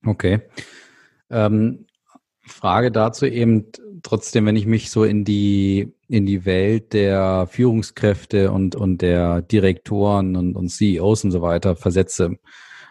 [0.05, 0.43] Okay.
[1.31, 1.87] Ähm,
[2.41, 3.67] Frage dazu eben
[4.03, 9.43] trotzdem, wenn ich mich so in die in die Welt der Führungskräfte und und der
[9.43, 12.37] Direktoren und, und CEOs und so weiter versetze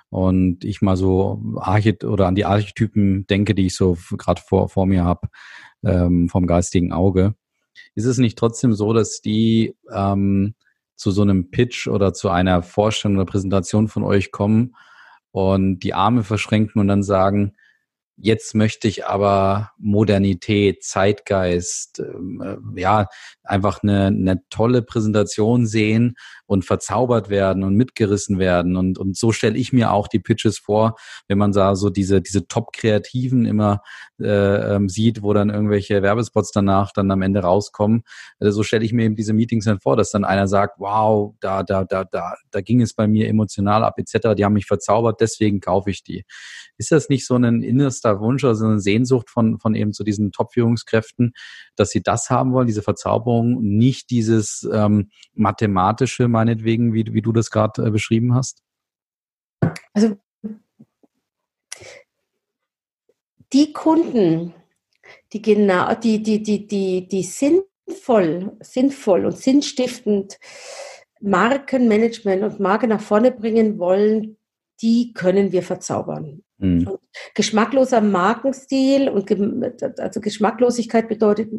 [0.10, 4.67] und ich mal so Archit oder an die Archetypen denke, die ich so gerade vor
[4.67, 5.29] vor mir habe
[5.86, 7.36] ähm, vom geistigen Auge,
[7.95, 10.55] ist es nicht trotzdem so, dass die ähm,
[10.95, 14.75] zu so einem Pitch oder zu einer Vorstellung oder Präsentation von euch kommen
[15.31, 17.55] und die Arme verschränken und dann sagen,
[18.17, 23.08] Jetzt möchte ich aber Modernität, Zeitgeist, ähm, äh, ja,
[23.43, 28.75] einfach eine, eine tolle Präsentation sehen und verzaubert werden und mitgerissen werden.
[28.75, 30.95] Und, und so stelle ich mir auch die Pitches vor,
[31.27, 33.81] wenn man da so diese, diese Top-Kreativen immer
[34.19, 38.03] äh, ähm, sieht, wo dann irgendwelche Werbespots danach dann am Ende rauskommen.
[38.39, 41.36] Also so stelle ich mir eben diese Meetings dann vor, dass dann einer sagt, wow,
[41.39, 44.36] da, da, da, da, da ging es bei mir emotional ab, etc.
[44.38, 46.25] Die haben mich verzaubert, deswegen kaufe ich die.
[46.77, 50.03] Ist das nicht so ein innerster Wunsch oder so eine Sehnsucht von, von eben zu
[50.03, 51.34] diesen Top-Führungskräften,
[51.75, 57.31] dass sie das haben wollen, diese Verzauberung, nicht dieses ähm, mathematische, meinetwegen, wie, wie du
[57.31, 58.61] das gerade äh, beschrieben hast?
[59.93, 60.17] Also
[63.53, 64.53] die Kunden,
[65.31, 70.37] die genau, die, die, die, die, die sinnvoll, sinnvoll und sinnstiftend
[71.21, 74.37] Markenmanagement und Marke nach vorne bringen wollen,
[74.81, 76.43] die können wir verzaubern.
[76.57, 76.97] Mhm.
[77.33, 79.31] Geschmackloser Markenstil und
[79.99, 81.49] also Geschmacklosigkeit bedeutet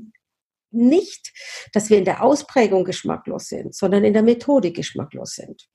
[0.71, 1.33] nicht,
[1.73, 5.69] dass wir in der Ausprägung geschmacklos sind, sondern in der Methodik geschmacklos sind.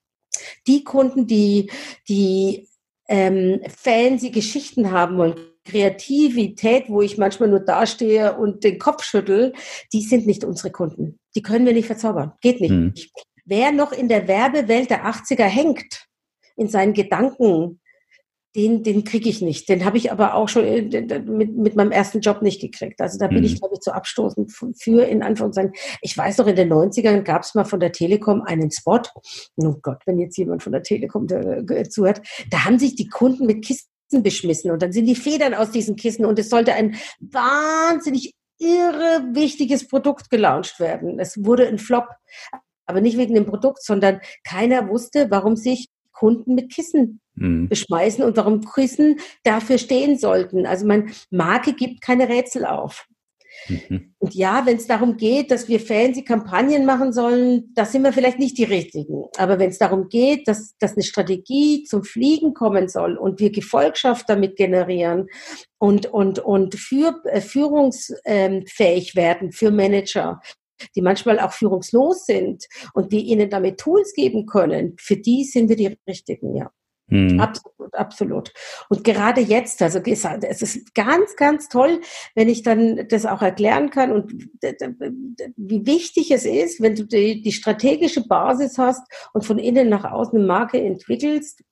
[0.68, 1.72] Die Kunden, die,
[2.08, 2.68] die
[3.08, 9.54] ähm, fancy Geschichten haben wollen, Kreativität, wo ich manchmal nur dastehe und den Kopf schüttel,
[9.94, 11.20] die sind nicht unsere Kunden.
[11.36, 12.34] Die können wir nicht verzaubern.
[12.42, 12.72] Geht nicht.
[12.72, 12.94] Hm.
[13.46, 16.08] Wer noch in der Werbewelt der 80er hängt,
[16.56, 17.80] in seinen Gedanken,
[18.56, 19.70] den, den kriege ich nicht.
[19.70, 23.00] Den habe ich aber auch schon äh, mit, mit meinem ersten Job nicht gekriegt.
[23.00, 23.46] Also da bin mhm.
[23.46, 25.74] ich, glaube ich, zu abstoßend für, in Anführungszeichen.
[26.02, 29.02] Ich weiß noch, in den 90ern gab es mal von der Telekom einen Spot.
[29.58, 32.22] Oh Gott, wenn jetzt jemand von der Telekom äh, zuhört.
[32.50, 35.96] Da haben sich die Kunden mit Kisten beschmissen und dann sind die Federn aus diesen
[35.96, 41.20] Kissen und es sollte ein wahnsinnig irre wichtiges Produkt gelauncht werden.
[41.20, 42.10] Es wurde ein Flop,
[42.86, 47.68] aber nicht wegen dem Produkt, sondern keiner wusste, warum sich Kunden mit Kissen mhm.
[47.68, 50.66] beschmeißen und warum Kissen dafür stehen sollten.
[50.66, 53.08] Also meine Marke gibt keine Rätsel auf.
[53.68, 54.14] Mhm.
[54.18, 58.14] Und ja, wenn es darum geht, dass wir fancy Kampagnen machen sollen, da sind wir
[58.14, 59.26] vielleicht nicht die richtigen.
[59.38, 63.52] Aber wenn es darum geht, dass, dass eine Strategie zum Fliegen kommen soll und wir
[63.52, 65.28] Gefolgschaft damit generieren
[65.78, 70.42] und, und, und für, äh, führungsfähig werden für Manager,
[70.96, 75.70] die manchmal auch führungslos sind und die ihnen damit Tools geben können, für die sind
[75.70, 76.72] wir die Richtigen, ja.
[77.12, 77.42] Mhm.
[77.42, 78.54] Absolut, absolut.
[78.90, 82.00] Und gerade jetzt, also es ist ganz, ganz toll,
[82.36, 84.32] wenn ich dann das auch erklären kann und
[85.58, 89.02] wie wichtig es ist, wenn du die, die strategische Basis hast
[89.34, 91.64] und von innen nach außen eine Marke entwickelst,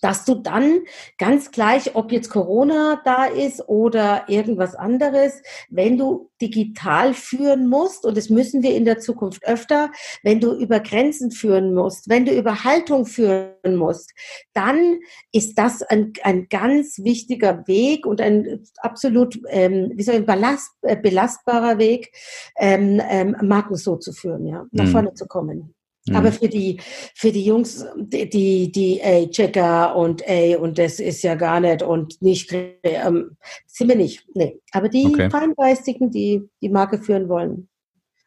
[0.00, 0.80] dass du dann
[1.18, 8.04] ganz gleich, ob jetzt Corona da ist oder irgendwas anderes, wenn du digital führen musst,
[8.04, 9.90] und das müssen wir in der Zukunft öfter,
[10.22, 14.12] wenn du über Grenzen führen musst, wenn du über Haltung führen musst,
[14.52, 14.98] dann
[15.32, 20.72] ist das ein, ein ganz wichtiger Weg und ein absolut, ähm, wie soll ich, belast,
[20.82, 22.12] äh, belastbarer Weg,
[22.58, 24.90] ähm, ähm, Marken so zu führen, ja, nach mhm.
[24.90, 25.75] vorne zu kommen.
[26.12, 26.34] Aber mhm.
[26.34, 26.80] für die,
[27.14, 31.58] für die Jungs, die, die, die ey, Checker und ey, und das ist ja gar
[31.60, 34.24] nicht und nicht, ähm, sind wir nicht.
[34.34, 34.60] Nee.
[34.72, 35.30] Aber die okay.
[35.30, 37.68] Feingeistigen, die die Marke führen wollen,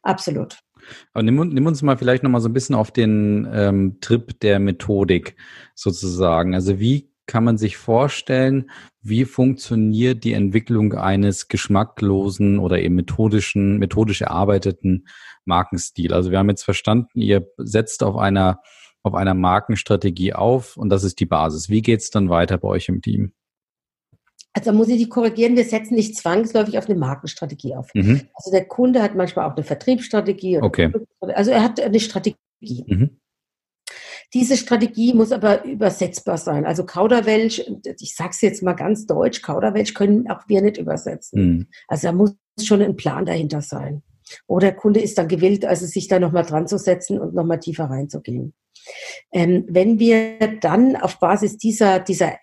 [0.02, 0.60] absolut.
[1.14, 4.60] Aber nimm, nimm uns mal vielleicht nochmal so ein bisschen auf den ähm, Trip der
[4.60, 5.36] Methodik
[5.76, 6.56] sozusagen.
[6.56, 8.72] Also wie kann man sich vorstellen,
[9.04, 15.08] wie funktioniert die Entwicklung eines geschmacklosen oder eben methodischen, methodisch erarbeiteten
[15.46, 16.12] Markenstil?
[16.12, 18.62] Also wir haben jetzt verstanden, ihr setzt auf einer,
[19.04, 21.70] auf einer Markenstrategie auf und das ist die Basis.
[21.70, 23.32] Wie geht es dann weiter bei euch im Team?
[24.54, 27.94] Also muss ich die korrigieren, wir setzen nicht zwangsläufig auf eine Markenstrategie auf.
[27.94, 28.22] Mhm.
[28.34, 30.64] Also der Kunde hat manchmal auch eine Vertriebsstrategie.
[30.64, 30.92] okay.
[31.22, 32.36] Also er hat eine Strategie.
[32.88, 33.20] Mhm.
[34.34, 36.66] Diese Strategie muss aber übersetzbar sein.
[36.66, 37.64] Also Kauderwelsch,
[38.00, 41.42] ich sage es jetzt mal ganz deutsch, Kauderwelsch können auch wir nicht übersetzen.
[41.42, 41.68] Mhm.
[41.88, 44.04] Also da muss schon ein Plan dahinter sein.
[44.48, 47.60] Oder der Kunde ist dann gewillt, also sich da nochmal dran zu setzen und nochmal
[47.60, 48.54] tiefer reinzugehen.
[49.32, 52.38] Ähm, wenn wir dann auf Basis dieser, dieser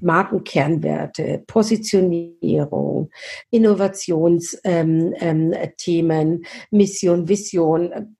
[0.00, 3.10] Markenkernwerte, Positionierung,
[3.50, 5.54] Innovationsthemen, ähm,
[6.10, 8.16] ähm, Mission, Vision,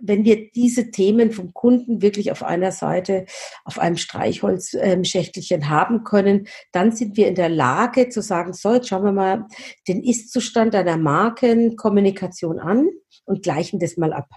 [0.00, 3.26] wenn wir diese Themen vom Kunden wirklich auf einer Seite,
[3.64, 8.74] auf einem Streichholzschächtelchen ähm, haben können, dann sind wir in der Lage zu sagen, so,
[8.74, 9.46] jetzt schauen wir mal
[9.86, 12.88] den Ist-Zustand einer Markenkommunikation an
[13.24, 14.28] und gleichen das mal ab.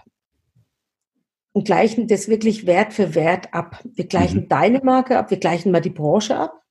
[1.54, 3.82] Und gleichen das wirklich Wert für Wert ab.
[3.84, 4.48] Wir gleichen mhm.
[4.48, 6.62] deine Marke ab, wir gleichen mal die Branche ab.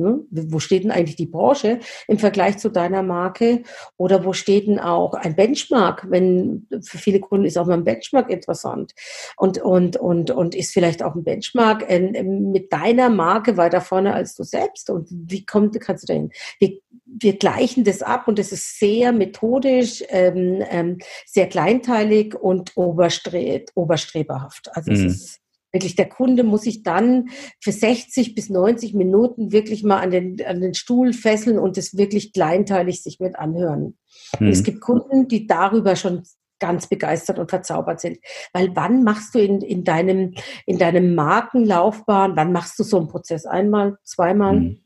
[0.00, 0.20] Ne?
[0.30, 3.62] Wo steht denn eigentlich die Branche im Vergleich zu deiner Marke?
[3.96, 6.06] Oder wo steht denn auch ein Benchmark?
[6.10, 8.94] Wenn für viele Kunden ist auch mal ein Benchmark interessant
[9.36, 14.34] und und und und ist vielleicht auch ein Benchmark mit deiner Marke weiter vorne als
[14.34, 14.90] du selbst.
[14.90, 16.30] Und wie kommt kannst du dahin?
[16.58, 22.76] Wir, wir gleichen das ab und es ist sehr methodisch, ähm, ähm, sehr kleinteilig und
[22.76, 24.74] oberstre oberstreberhaft.
[24.74, 24.96] Also mhm.
[24.96, 25.40] es ist
[25.72, 27.30] Wirklich, der Kunde muss sich dann
[27.60, 31.96] für 60 bis 90 Minuten wirklich mal an den, an den Stuhl fesseln und es
[31.96, 33.96] wirklich kleinteilig sich mit anhören.
[34.38, 34.48] Mhm.
[34.48, 36.24] es gibt Kunden, die darüber schon
[36.58, 38.18] ganz begeistert und verzaubert sind.
[38.52, 40.34] Weil wann machst du in, in deinem,
[40.66, 43.46] in deinem Markenlaufbahn, wann machst du so einen Prozess?
[43.46, 44.60] Einmal, zweimal?
[44.60, 44.80] Mhm.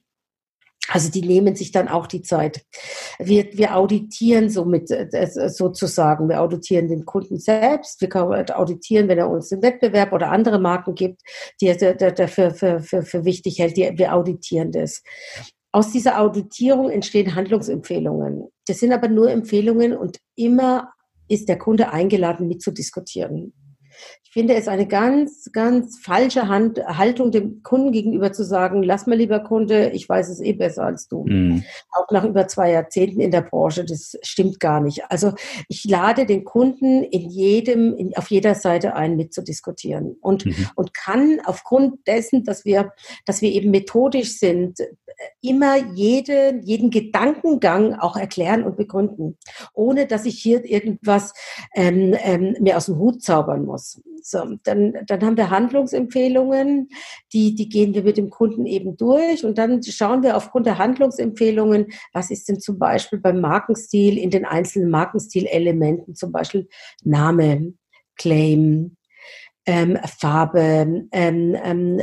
[0.88, 2.64] Also die nehmen sich dann auch die Zeit.
[3.18, 6.29] Wir, wir auditieren somit äh, sozusagen.
[6.29, 8.01] Wir auditieren den Kunden selbst.
[8.03, 8.14] Wir
[8.59, 11.23] auditieren, wenn er uns einen Wettbewerb oder andere Marken gibt,
[11.61, 13.77] die er dafür für, für, für wichtig hält.
[13.77, 15.03] Die, wir auditieren das.
[15.73, 18.49] Aus dieser Auditierung entstehen Handlungsempfehlungen.
[18.66, 20.92] Das sind aber nur Empfehlungen und immer
[21.29, 23.55] ist der Kunde eingeladen, mitzudiskutieren
[24.35, 29.16] finde es eine ganz, ganz falsche Hand, Haltung dem Kunden gegenüber zu sagen, lass mal
[29.16, 31.25] lieber Kunde, ich weiß es eh besser als du.
[31.25, 31.62] Mhm.
[31.92, 35.05] Auch nach über zwei Jahrzehnten in der Branche, das stimmt gar nicht.
[35.09, 35.35] Also
[35.68, 40.66] ich lade den Kunden in jedem, in, auf jeder Seite ein, mitzudiskutieren und, mhm.
[40.75, 42.92] und kann aufgrund dessen, dass wir,
[43.27, 44.81] dass wir eben methodisch sind,
[45.40, 49.38] immer jede, jeden Gedankengang auch erklären und begründen,
[49.73, 51.35] ohne dass ich hier irgendwas
[51.75, 54.01] ähm, ähm, mir aus dem Hut zaubern muss.
[54.27, 56.89] So, dann, dann haben wir Handlungsempfehlungen,
[57.35, 60.79] die, die gehen wir mit dem Kunden eben durch und dann schauen wir aufgrund der
[60.79, 66.69] Handlungsempfehlungen, was ist denn zum Beispiel beim Markenstil in den einzelnen Markenstilelementen, zum Beispiel
[67.03, 67.75] Name,
[68.17, 68.97] Claim,
[69.67, 72.03] ähm, Farbe, ähm, ähm,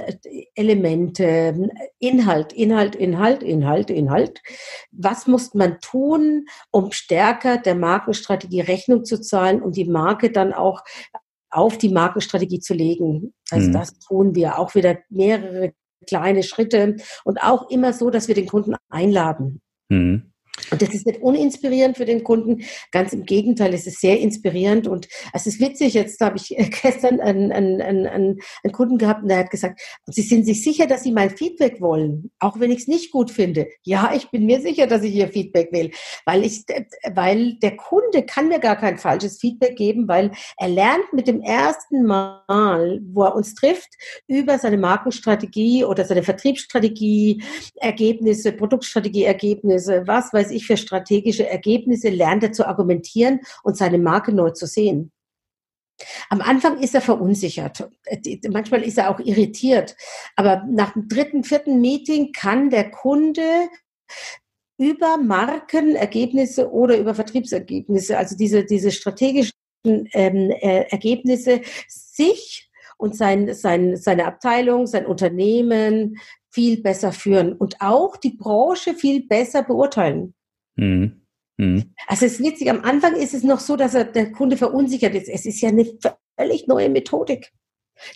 [0.56, 4.42] Elemente, Inhalt, Inhalt, Inhalt, Inhalt, Inhalt.
[4.92, 10.54] Was muss man tun, um stärker der Markenstrategie Rechnung zu zahlen und die Marke dann
[10.54, 10.84] auch
[11.52, 13.34] auf die Markenstrategie zu legen?
[13.50, 13.74] Also mhm.
[13.74, 15.74] das tun wir auch wieder mehrere
[16.08, 19.62] kleine Schritte und auch immer so, dass wir den Kunden einladen.
[19.90, 20.31] Mhm.
[20.70, 24.88] Und das ist nicht uninspirierend für den Kunden, ganz im Gegenteil, es ist sehr inspirierend
[24.88, 29.30] und es ist witzig, jetzt habe ich gestern einen, einen, einen, einen Kunden gehabt und
[29.30, 32.80] der hat gesagt, Sie sind sich sicher, dass Sie mein Feedback wollen, auch wenn ich
[32.80, 33.68] es nicht gut finde.
[33.84, 35.92] Ja, ich bin mir sicher, dass ich Ihr Feedback will,
[36.26, 36.64] weil ich,
[37.14, 41.42] weil der Kunde kann mir gar kein falsches Feedback geben, weil er lernt mit dem
[41.42, 43.90] ersten Mal, wo er uns trifft,
[44.28, 47.44] über seine Markenstrategie oder seine Vertriebsstrategie,
[47.76, 53.98] Ergebnisse, Produktstrategie, Ergebnisse, was weiß ich für strategische Ergebnisse, lernt er zu argumentieren und seine
[53.98, 55.12] Marke neu zu sehen.
[56.30, 57.90] Am Anfang ist er verunsichert.
[58.50, 59.96] Manchmal ist er auch irritiert.
[60.36, 63.70] Aber nach dem dritten, vierten Meeting kann der Kunde
[64.78, 69.54] über Markenergebnisse oder über Vertriebsergebnisse, also diese, diese strategischen
[69.86, 76.18] ähm, äh, Ergebnisse, sich und sein, sein, seine Abteilung, sein Unternehmen
[76.50, 80.34] viel besser führen und auch die Branche viel besser beurteilen.
[80.82, 81.22] Mhm.
[81.58, 81.94] Mhm.
[82.08, 85.14] Also es ist witzig, am Anfang ist es noch so, dass er, der Kunde verunsichert
[85.14, 85.30] ist.
[85.30, 85.86] Es ist ja eine
[86.38, 87.52] völlig neue Methodik.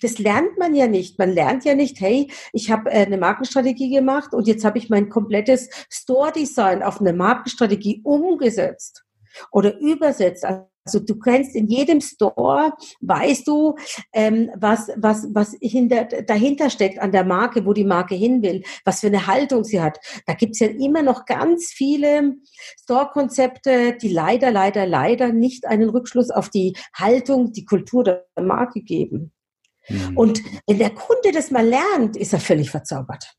[0.02, 1.20] Das lernt man ja nicht.
[1.20, 4.90] Man lernt ja nicht, hey, ich habe äh, eine Markenstrategie gemacht und jetzt habe ich
[4.90, 9.06] mein komplettes Store-Design auf eine Markenstrategie umgesetzt
[9.52, 10.44] oder übersetzt.
[10.94, 13.76] Du kennst in jedem Store, weißt du,
[14.14, 18.64] ähm, was, was, was hinter, dahinter steckt an der Marke, wo die Marke hin will,
[18.84, 19.98] was für eine Haltung sie hat.
[20.28, 22.36] Da gibt's ja immer noch ganz viele
[22.84, 28.82] Store-Konzepte, die leider, leider, leider nicht einen Rückschluss auf die Haltung, die Kultur der Marke
[28.82, 29.32] geben.
[29.90, 30.18] Mhm.
[30.18, 33.36] Und wenn der Kunde das mal lernt, ist er völlig verzaubert.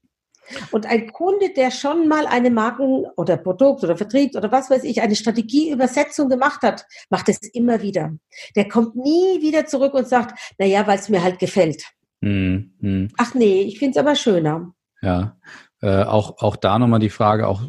[0.71, 4.85] Und ein Kunde, der schon mal eine Marken- oder Produkt- oder Vertrieb- oder was weiß
[4.85, 8.13] ich, eine Strategieübersetzung gemacht hat, macht es immer wieder.
[8.55, 11.85] Der kommt nie wieder zurück und sagt, na ja, weil es mir halt gefällt.
[12.21, 13.11] Mhm.
[13.19, 14.73] Ach nee, ich finde es aber schöner.
[15.03, 15.37] Ja,
[15.83, 17.63] äh, auch, auch da nochmal die Frage, auch,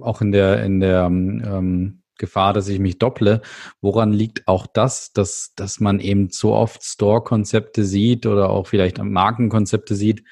[0.00, 3.40] auch in der, in der ähm, Gefahr, dass ich mich dopple.
[3.80, 9.02] Woran liegt auch das, dass, dass man eben so oft Store-Konzepte sieht oder auch vielleicht
[9.02, 10.24] Markenkonzepte sieht,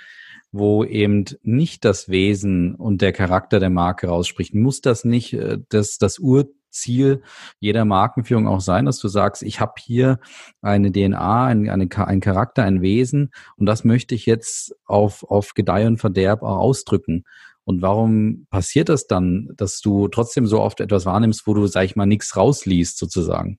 [0.59, 4.55] wo eben nicht das Wesen und der Charakter der Marke rausspricht.
[4.55, 7.23] Muss das nicht äh, das, das Urziel
[7.59, 10.19] jeder Markenführung auch sein, dass du sagst, ich habe hier
[10.61, 15.55] eine DNA, ein, eine, ein Charakter, ein Wesen und das möchte ich jetzt auf, auf
[15.55, 17.25] Gedeih und Verderb auch ausdrücken.
[17.65, 21.85] Und warum passiert das dann, dass du trotzdem so oft etwas wahrnimmst, wo du, sag
[21.85, 23.59] ich mal, nichts rausliest sozusagen?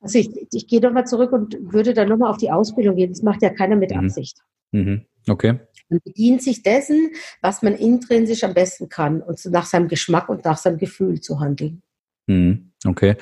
[0.00, 3.10] Also ich, ich gehe nochmal zurück und würde dann nochmal auf die Ausbildung gehen.
[3.10, 3.98] Das macht ja keiner mit mhm.
[3.98, 4.38] Absicht.
[4.72, 5.06] Mhm.
[5.28, 5.60] Okay.
[5.88, 7.10] Man bedient sich dessen,
[7.42, 11.40] was man intrinsisch am besten kann und nach seinem Geschmack und nach seinem Gefühl zu
[11.40, 11.82] handeln.
[12.26, 12.72] Mhm.
[12.86, 13.16] Okay.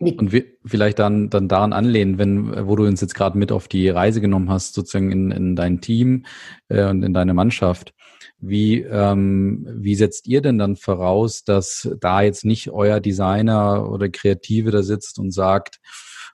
[0.00, 3.66] Und wir, vielleicht dann, dann daran anlehnen, wenn, wo du uns jetzt gerade mit auf
[3.66, 6.24] die Reise genommen hast, sozusagen in, in dein Team
[6.68, 7.94] äh, und in deine Mannschaft.
[8.38, 14.08] Wie, ähm, wie setzt ihr denn dann voraus, dass da jetzt nicht euer Designer oder
[14.08, 15.80] Kreative da sitzt und sagt,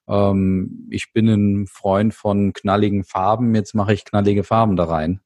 [0.08, 5.20] ähm, ich bin ein Freund von knalligen Farben, jetzt mache ich knallige Farben da rein?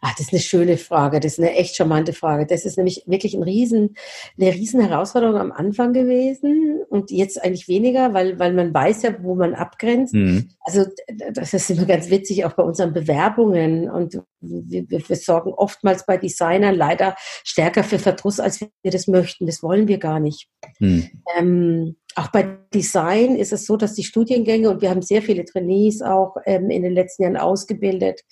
[0.00, 1.20] Ach, das ist eine schöne Frage.
[1.20, 2.46] Das ist eine echt charmante Frage.
[2.46, 3.96] Das ist nämlich wirklich ein riesen,
[4.38, 9.22] eine riesen Herausforderung am Anfang gewesen und jetzt eigentlich weniger, weil, weil man weiß ja,
[9.22, 10.14] wo man abgrenzt.
[10.14, 10.48] Mhm.
[10.60, 10.84] Also
[11.32, 13.90] das ist immer ganz witzig, auch bei unseren Bewerbungen.
[13.90, 19.46] Und wir, wir sorgen oftmals bei Designern leider stärker für Verdruss, als wir das möchten.
[19.46, 20.48] Das wollen wir gar nicht.
[20.78, 21.10] Mhm.
[21.36, 25.44] Ähm, auch bei Design ist es so, dass die Studiengänge, und wir haben sehr viele
[25.44, 28.22] Trainees auch ähm, in den letzten Jahren ausgebildet,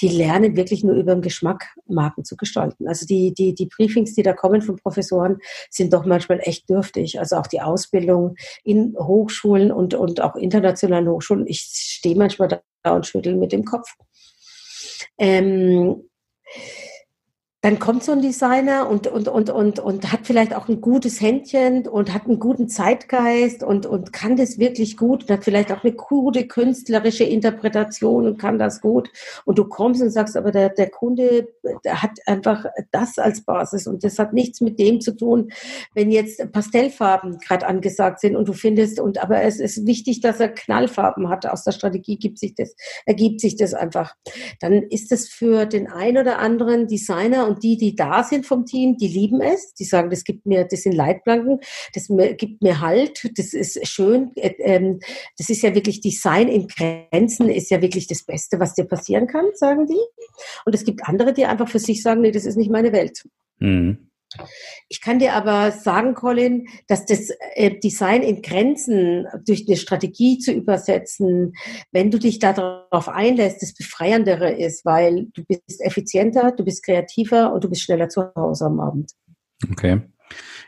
[0.00, 2.88] die lernen wirklich nur über den Geschmack Marken zu gestalten.
[2.88, 5.38] Also die, die, die Briefings, die da kommen von Professoren,
[5.70, 7.20] sind doch manchmal echt dürftig.
[7.20, 11.46] Also auch die Ausbildung in Hochschulen und, und auch internationalen Hochschulen.
[11.46, 12.48] Ich stehe manchmal
[12.82, 13.94] da und schüttel mit dem Kopf.
[15.16, 16.08] Ähm,
[17.60, 21.20] dann kommt so ein Designer und, und, und, und, und hat vielleicht auch ein gutes
[21.20, 25.72] Händchen und hat einen guten Zeitgeist und, und kann das wirklich gut und hat vielleicht
[25.72, 29.10] auch eine gute künstlerische Interpretation und kann das gut.
[29.44, 31.48] Und du kommst und sagst, aber der, der Kunde
[31.84, 35.50] der hat einfach das als Basis und das hat nichts mit dem zu tun,
[35.94, 40.38] wenn jetzt Pastellfarben gerade angesagt sind und du findest, und aber es ist wichtig, dass
[40.38, 41.46] er Knallfarben hat.
[41.46, 44.14] Aus der Strategie gibt sich das, ergibt sich das einfach.
[44.60, 48.66] Dann ist es für den ein oder anderen Designer und die, die da sind vom
[48.66, 49.74] Team, die lieben es.
[49.74, 51.60] Die sagen, das gibt mir, das sind Leitplanken,
[51.94, 54.30] das gibt mir Halt, das ist schön.
[54.36, 55.00] Äh, ähm,
[55.36, 59.26] das ist ja wirklich Design in Grenzen, ist ja wirklich das Beste, was dir passieren
[59.26, 60.00] kann, sagen die.
[60.64, 63.24] Und es gibt andere, die einfach für sich sagen, nee, das ist nicht meine Welt.
[63.58, 64.07] Mhm.
[64.88, 70.38] Ich kann dir aber sagen, Colin, dass das äh, Design in Grenzen durch eine Strategie
[70.38, 71.54] zu übersetzen,
[71.92, 77.52] wenn du dich darauf einlässt, das Befreiendere ist, weil du bist effizienter, du bist kreativer
[77.52, 79.12] und du bist schneller zu Hause am Abend.
[79.70, 80.02] Okay.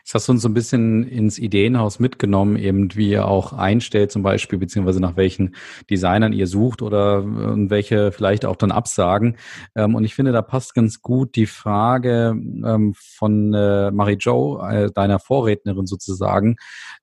[0.03, 4.11] Jetzt hast du uns so ein bisschen ins Ideenhaus mitgenommen, eben wie ihr auch einstellt
[4.11, 5.55] zum Beispiel, beziehungsweise nach welchen
[5.89, 9.37] Designern ihr sucht oder äh, welche vielleicht auch dann absagen.
[9.75, 14.91] Ähm, und ich finde, da passt ganz gut die Frage ähm, von äh, Marie-Jo, äh,
[14.91, 16.55] deiner Vorrednerin sozusagen,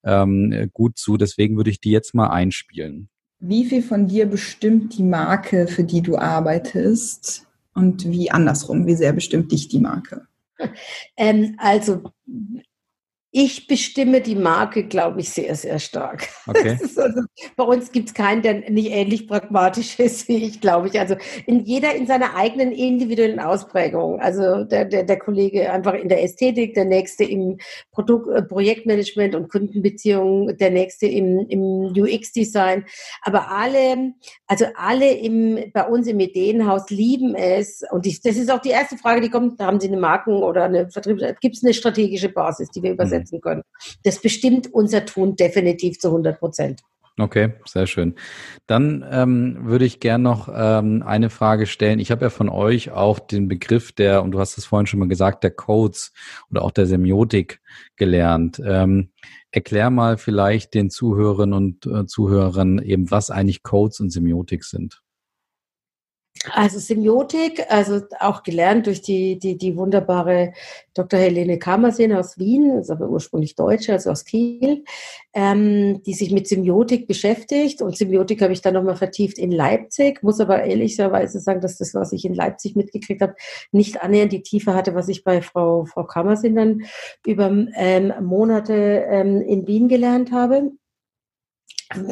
[0.05, 1.17] ähm, gut zu.
[1.17, 3.09] Deswegen würde ich die jetzt mal einspielen.
[3.41, 7.47] Wie viel von dir bestimmt die Marke, für die du arbeitest?
[7.75, 10.27] Und wie andersrum, wie sehr bestimmt dich die Marke?
[11.17, 12.03] Ähm, also
[13.31, 16.29] ich bestimme die Marke, glaube ich, sehr, sehr stark.
[16.47, 16.79] Okay.
[16.99, 17.23] Also,
[17.57, 20.99] bei uns gibt es keinen, der nicht ähnlich pragmatisch ist wie ich, glaube ich.
[20.99, 21.17] Also
[21.47, 24.21] in jeder in seiner eigenen individuellen Ausprägung.
[24.21, 27.59] Also der, der, der Kollege einfach in der Ästhetik, der nächste im
[27.93, 32.85] Produkt, äh, Projektmanagement und Kundenbeziehungen, der nächste im, im UX-Design.
[33.23, 34.15] Aber alle,
[34.47, 37.83] also alle im, bei uns im Ideenhaus lieben es.
[37.91, 40.65] Und ich, das ist auch die erste Frage, die kommt, haben Sie eine Marken- oder
[40.65, 43.18] eine Vertriebs-, gibt es eine strategische Basis, die wir übersetzen?
[43.19, 43.63] Umsetzen können.
[44.05, 46.81] Das bestimmt unser Tun definitiv zu 100 Prozent.
[47.21, 48.15] Okay, sehr schön.
[48.69, 51.99] Dann ähm, würde ich gern noch ähm, eine Frage stellen.
[51.99, 55.01] Ich habe ja von euch auch den Begriff der, und du hast es vorhin schon
[55.01, 56.13] mal gesagt, der Codes
[56.49, 57.61] oder auch der Semiotik
[57.97, 58.63] gelernt.
[58.65, 59.11] Ähm,
[59.51, 65.03] erklär mal vielleicht den Zuhörerinnen und äh, Zuhörern eben, was eigentlich Codes und Semiotik sind.
[66.53, 70.53] Also Semiotik, also auch gelernt durch die, die, die wunderbare
[70.95, 71.19] Dr.
[71.19, 74.85] Helene Kamerseen aus Wien, ist aber ursprünglich Deutsche, also aus Kiel,
[75.35, 77.83] ähm, die sich mit Semiotik beschäftigt.
[77.83, 81.95] Und Semiotik habe ich dann nochmal vertieft in Leipzig, muss aber ehrlicherweise sagen, dass das,
[81.95, 83.35] was ich in Leipzig mitgekriegt habe,
[83.73, 86.83] nicht annähernd die Tiefe hatte, was ich bei Frau, Frau Kamerseen dann
[87.27, 90.71] über ähm, Monate ähm, in Wien gelernt habe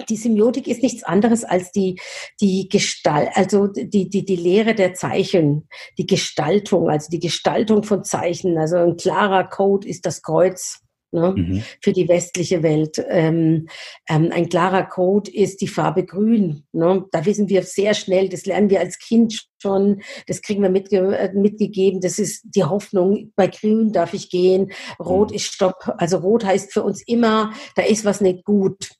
[0.08, 2.00] die Semiotik ist nichts anderes als die,
[2.40, 5.68] die Gestalt, also die, die, die Lehre der Zeichen,
[5.98, 8.56] die Gestaltung, also die Gestaltung von Zeichen.
[8.58, 10.80] Also ein klarer Code ist das Kreuz
[11.12, 11.62] ne, mhm.
[11.80, 13.02] für die westliche Welt.
[13.08, 13.68] Ähm,
[14.08, 16.64] ähm, ein klarer Code ist die Farbe Grün.
[16.72, 17.04] Ne?
[17.10, 21.16] Da wissen wir sehr schnell, das lernen wir als Kind schon, das kriegen wir mitge
[21.16, 25.36] äh, mitgegeben, das ist die Hoffnung, bei Grün darf ich gehen, Rot mhm.
[25.36, 25.94] ist Stopp.
[25.98, 28.90] Also Rot heißt für uns immer, da ist was nicht gut.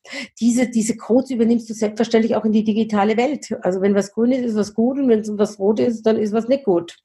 [0.40, 3.56] Diese, diese Codes übernimmst du selbstverständlich auch in die digitale Welt.
[3.62, 6.16] Also wenn was grün ist, ist was gut und wenn es was rot ist, dann
[6.16, 6.96] ist was nicht gut.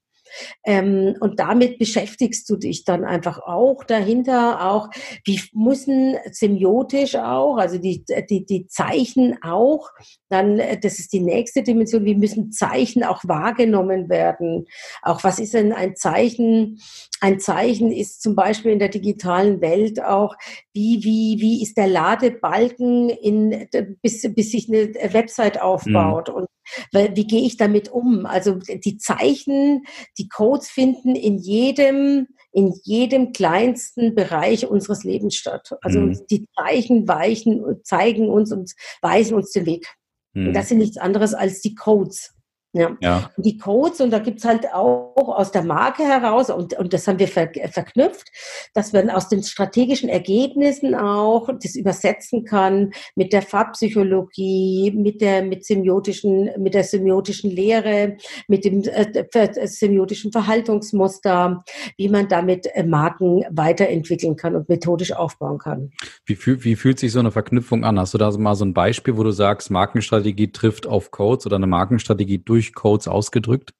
[0.65, 4.89] Ähm, und damit beschäftigst du dich dann einfach auch dahinter, auch
[5.25, 9.89] wie müssen semiotisch auch, also die, die, die Zeichen auch,
[10.29, 14.65] dann, das ist die nächste Dimension, wie müssen Zeichen auch wahrgenommen werden?
[15.01, 16.79] Auch was ist denn ein Zeichen?
[17.19, 20.35] Ein Zeichen ist zum Beispiel in der digitalen Welt auch,
[20.73, 23.67] wie, wie, wie ist der Ladebalken in,
[24.01, 26.35] bis, bis sich eine Website aufbaut mhm.
[26.35, 26.47] und
[26.91, 28.25] wie gehe ich damit um?
[28.25, 29.83] Also die Zeichen,
[30.17, 35.71] die Codes finden in jedem, in jedem kleinsten Bereich unseres Lebens statt.
[35.81, 36.19] Also mhm.
[36.29, 39.87] die Zeichen weichen, zeigen uns und weisen uns den Weg.
[40.33, 40.47] Mhm.
[40.47, 42.33] Und das sind nichts anderes als die Codes.
[42.73, 42.95] Ja.
[43.01, 43.29] ja.
[43.37, 47.19] Die Codes, und da gibt's halt auch aus der Marke heraus, und, und das haben
[47.19, 48.29] wir ver verknüpft,
[48.73, 55.43] dass man aus den strategischen Ergebnissen auch das übersetzen kann mit der Farbpsychologie, mit der,
[55.43, 58.17] mit semiotischen, mit der semiotischen Lehre,
[58.47, 61.63] mit dem äh, semiotischen Verhaltungsmuster,
[61.97, 65.91] wie man damit äh, Marken weiterentwickeln kann und methodisch aufbauen kann.
[66.25, 67.99] Wie, fühl, wie fühlt sich so eine Verknüpfung an?
[67.99, 71.57] Hast du da mal so ein Beispiel, wo du sagst, Markenstrategie trifft auf Codes oder
[71.57, 73.73] eine Markenstrategie durch durch Codes ausgedrückt?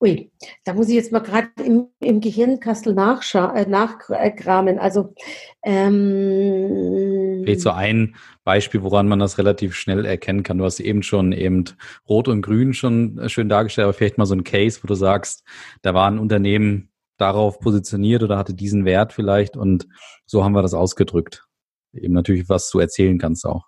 [0.00, 0.32] Ui,
[0.64, 4.78] da muss ich jetzt mal gerade im, im Gehirnkastel äh, nachkramen.
[4.78, 5.14] Also
[5.62, 10.58] ähm, Vielleicht so ein Beispiel, woran man das relativ schnell erkennen kann.
[10.58, 11.64] Du hast eben schon eben
[12.08, 15.44] Rot und Grün schon schön dargestellt, aber vielleicht mal so ein Case, wo du sagst,
[15.82, 19.88] da war ein Unternehmen, darauf positioniert oder hatte diesen Wert vielleicht und
[20.24, 21.46] so haben wir das ausgedrückt.
[21.92, 23.66] Eben natürlich, was du erzählen kannst auch.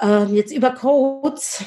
[0.00, 1.64] Ähm, jetzt über Codes.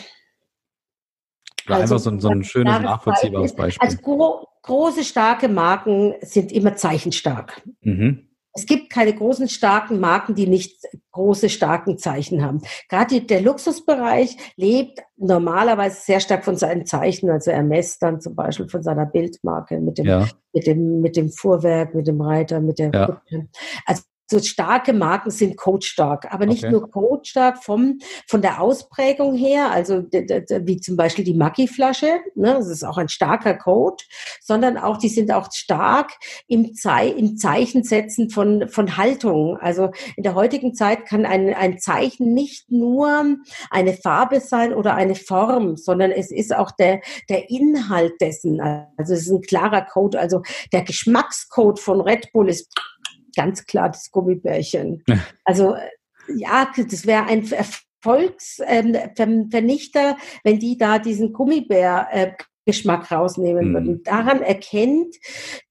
[1.66, 3.88] Oder also, einfach so, so ein schönes, nachvollziehbares Beispiel.
[3.88, 7.62] Also gro große, starke Marken sind immer zeichenstark.
[7.82, 8.28] Mhm.
[8.54, 12.62] Es gibt keine großen, starken Marken, die nicht große, starken Zeichen haben.
[12.90, 17.30] Gerade der Luxusbereich lebt normalerweise sehr stark von seinen Zeichen.
[17.30, 20.28] Also Hermes dann zum Beispiel von seiner Bildmarke mit dem, ja.
[20.52, 23.22] mit dem, mit dem Fuhrwerk, mit dem Reiter, mit der ja.
[23.86, 26.72] Also so starke Marken sind codestark, aber nicht okay.
[26.72, 32.68] nur codestark vom, von der Ausprägung her, also wie zum Beispiel die Maggi-Flasche, ne, das
[32.68, 34.04] ist auch ein starker Code,
[34.42, 36.12] sondern auch, die sind auch stark
[36.48, 39.58] im, Zei im Zeichensetzen von, von Haltung.
[39.58, 43.38] Also in der heutigen Zeit kann ein, ein Zeichen nicht nur
[43.70, 48.62] eine Farbe sein oder eine Form, sondern es ist auch der, der Inhalt dessen.
[48.62, 50.20] Also es ist ein klarer Code.
[50.20, 52.74] Also der Geschmackscode von Red Bull ist
[53.36, 55.04] ganz klar das Gummibärchen.
[55.44, 55.76] Also
[56.36, 62.34] ja, das wäre ein Erfolgsvernichter, ähm, wenn die da diesen Gummibär äh,
[62.72, 63.74] Geschmack rausnehmen mhm.
[63.74, 64.04] würden.
[64.04, 65.16] Daran erkennt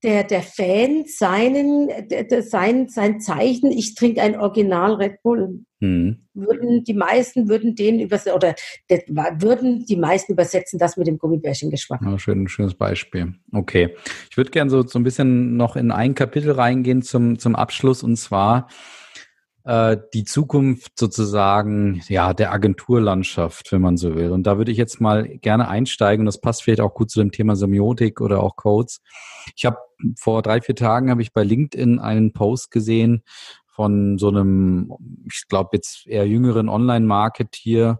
[0.03, 5.65] der, der Fan seinen, der, sein, sein Zeichen, ich trinke ein Original Red Bull.
[5.81, 6.19] Mhm.
[6.35, 8.55] Würden die meisten würden den übersetzen, oder
[8.91, 9.03] der,
[9.41, 12.03] würden die meisten übersetzen das mit dem Gummibärchengeschmack.
[12.05, 13.35] Ja, schön, schönes Beispiel.
[13.53, 13.97] Okay.
[14.31, 18.03] Ich würde gerne so, so ein bisschen noch in ein Kapitel reingehen zum, zum Abschluss
[18.03, 18.69] und zwar
[19.65, 24.31] äh, die Zukunft sozusagen ja der Agenturlandschaft, wenn man so will.
[24.31, 27.33] Und da würde ich jetzt mal gerne einsteigen das passt vielleicht auch gut zu dem
[27.33, 29.01] Thema Semiotik oder auch Codes.
[29.57, 29.79] Ich habe
[30.19, 33.23] vor drei, vier Tagen habe ich bei LinkedIn einen Post gesehen
[33.67, 34.93] von so einem,
[35.31, 37.99] ich glaube jetzt eher jüngeren Online-Marketeer,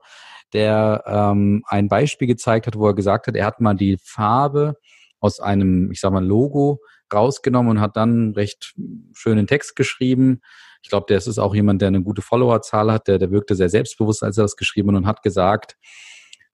[0.53, 4.77] der ähm, ein Beispiel gezeigt hat, wo er gesagt hat, er hat mal die Farbe
[5.21, 6.81] aus einem, ich sag mal, Logo
[7.13, 8.75] rausgenommen und hat dann recht
[9.13, 10.41] schönen Text geschrieben,
[10.83, 13.69] ich glaube, der ist auch jemand, der eine gute Followerzahl hat, der, der wirkte sehr
[13.69, 15.77] selbstbewusst, als er das geschrieben hat und hat gesagt,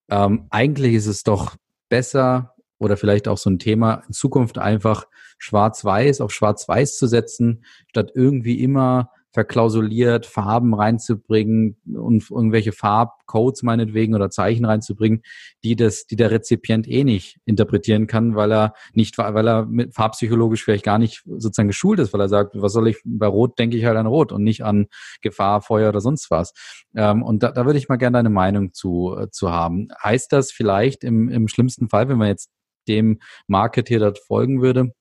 [0.09, 1.57] ähm, eigentlich ist es doch
[1.89, 5.07] besser oder vielleicht auch so ein Thema in Zukunft einfach
[5.39, 14.15] schwarz-weiß auf schwarz-weiß zu setzen, statt irgendwie immer verklausuliert, Farben reinzubringen und irgendwelche Farbcodes meinetwegen
[14.15, 15.21] oder Zeichen reinzubringen,
[15.63, 19.95] die das, die der Rezipient eh nicht interpretieren kann, weil er nicht, weil er mit
[19.95, 23.59] farbpsychologisch vielleicht gar nicht sozusagen geschult ist, weil er sagt, was soll ich, bei Rot
[23.59, 24.87] denke ich halt an Rot und nicht an
[25.21, 26.55] Gefahr, Feuer oder sonst was.
[26.95, 29.89] Ähm, und da, da würde ich mal gerne deine Meinung zu, äh, zu haben.
[30.03, 32.49] Heißt das vielleicht im, im schlimmsten Fall, wenn man jetzt
[32.89, 33.19] dem
[33.49, 34.95] Market hier dort folgen würde,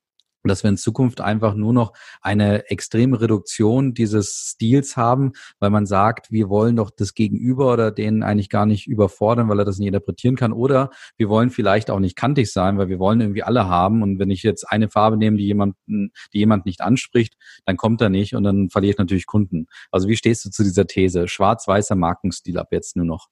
[0.49, 5.85] dass wir in Zukunft einfach nur noch eine extreme Reduktion dieses Stils haben, weil man
[5.85, 9.77] sagt, wir wollen doch das Gegenüber oder den eigentlich gar nicht überfordern, weil er das
[9.77, 10.53] nicht interpretieren kann.
[10.53, 14.03] Oder wir wollen vielleicht auch nicht kantig sein, weil wir wollen irgendwie alle haben.
[14.03, 17.35] Und wenn ich jetzt eine Farbe nehme, die jemanden, die jemand nicht anspricht,
[17.65, 19.67] dann kommt er nicht und dann verliere ich natürlich Kunden.
[19.91, 21.27] Also wie stehst du zu dieser These?
[21.27, 23.27] Schwarz-weißer Markenstil ab jetzt nur noch.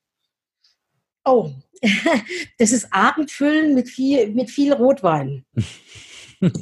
[1.25, 1.51] Oh,
[2.57, 5.45] das ist Abendfüllen mit viel, mit viel Rotwein.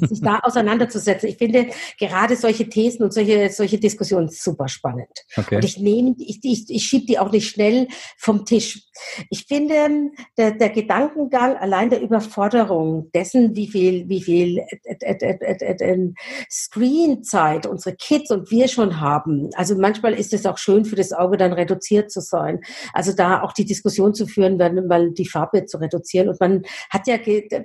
[0.08, 1.28] sich da auseinanderzusetzen.
[1.28, 1.68] Ich finde
[1.98, 5.08] gerade solche Thesen und solche, solche Diskussionen super spannend.
[5.36, 5.56] Okay.
[5.56, 8.88] Und ich nehme, ich, ich, ich schiebe die auch nicht schnell vom Tisch.
[9.30, 15.92] Ich finde, der, der Gedankengang allein der Überforderung dessen, wie viel, wie viel äh, äh,
[15.92, 16.12] äh,
[16.50, 19.50] Screenzeit unsere Kids und wir schon haben.
[19.54, 22.60] Also manchmal ist es auch schön für das Auge dann reduziert zu sein.
[22.92, 24.56] Also da auch die Diskussion zu führen,
[24.86, 26.28] mal die Farbe zu reduzieren.
[26.28, 27.16] Und man hat ja,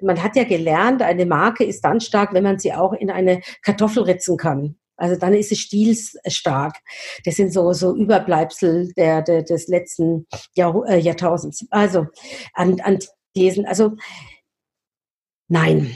[0.01, 3.41] man hat ja gelernt, eine Marke ist dann stark, wenn man sie auch in eine
[3.61, 4.77] Kartoffel ritzen kann.
[4.97, 6.75] Also dann ist es stilsstark.
[7.23, 11.65] Das sind so, so Überbleibsel der, der, des letzten Jahr, äh, Jahrtausends.
[11.69, 12.07] Also
[12.53, 12.97] an, an
[13.35, 13.65] Thesen.
[13.65, 13.95] Also
[15.47, 15.93] nein,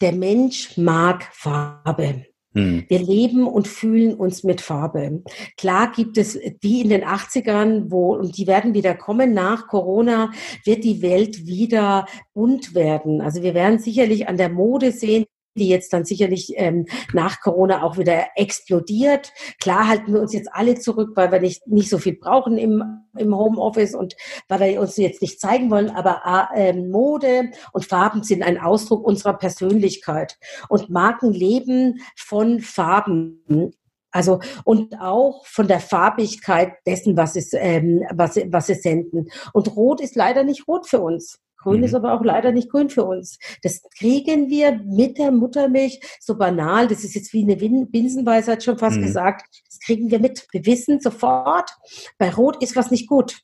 [0.00, 2.24] der Mensch mag Farbe.
[2.52, 2.84] Hm.
[2.88, 5.22] Wir leben und fühlen uns mit Farbe.
[5.56, 10.32] Klar gibt es die in den 80ern, wo, und die werden wieder kommen nach Corona,
[10.64, 13.20] wird die Welt wieder bunt werden.
[13.20, 17.82] Also wir werden sicherlich an der Mode sehen, die jetzt dann sicherlich ähm, nach Corona
[17.82, 19.32] auch wieder explodiert.
[19.60, 22.82] Klar halten wir uns jetzt alle zurück, weil wir nicht, nicht so viel brauchen im,
[23.16, 24.14] im Homeoffice und
[24.48, 29.04] weil wir uns jetzt nicht zeigen wollen, aber äh, Mode und Farben sind ein Ausdruck
[29.04, 30.38] unserer Persönlichkeit.
[30.68, 33.74] Und Marken leben von Farben.
[34.12, 39.30] Also und auch von der Farbigkeit dessen, was es, ähm, was, was sie senden.
[39.52, 41.38] Und Rot ist leider nicht rot für uns.
[41.62, 41.84] Grün mhm.
[41.84, 43.38] ist aber auch leider nicht grün für uns.
[43.62, 46.88] Das kriegen wir mit der Muttermilch so banal.
[46.88, 49.02] Das ist jetzt wie eine Binsenweisheit schon fast mhm.
[49.02, 49.46] gesagt.
[49.66, 50.46] Das kriegen wir mit.
[50.52, 51.70] Wir wissen sofort,
[52.18, 53.40] bei Rot ist was nicht gut.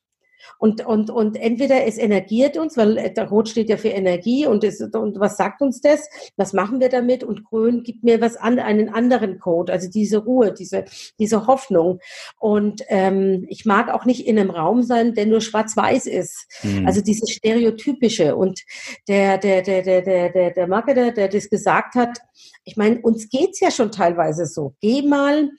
[0.58, 4.64] Und, und, und entweder es energiert uns, weil der Rot steht ja für Energie und,
[4.64, 6.08] es, und was sagt uns das?
[6.36, 7.24] Was machen wir damit?
[7.24, 10.84] Und Grün gibt mir was an, einen anderen Code, also diese Ruhe, diese,
[11.18, 12.00] diese Hoffnung.
[12.38, 16.46] Und ähm, ich mag auch nicht in einem Raum sein, der nur schwarz-weiß ist.
[16.62, 16.86] Mhm.
[16.86, 18.36] Also dieses Stereotypische.
[18.36, 18.62] Und
[19.08, 22.18] der, der, der, der, der, der, der Marketer, der das gesagt hat,
[22.64, 24.74] ich meine, uns geht's ja schon teilweise so.
[24.80, 25.50] Geh mal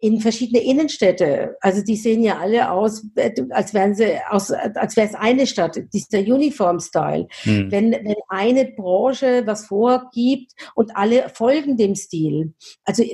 [0.00, 1.56] in verschiedene Innenstädte.
[1.60, 5.46] Also die sehen ja alle aus, äh, als wären sie aus, als wäre es eine
[5.46, 7.28] Stadt, dieser Uniform-Style.
[7.42, 7.70] Hm.
[7.70, 12.54] Wenn, wenn eine Branche was vorgibt und alle folgen dem Stil.
[12.84, 13.04] Also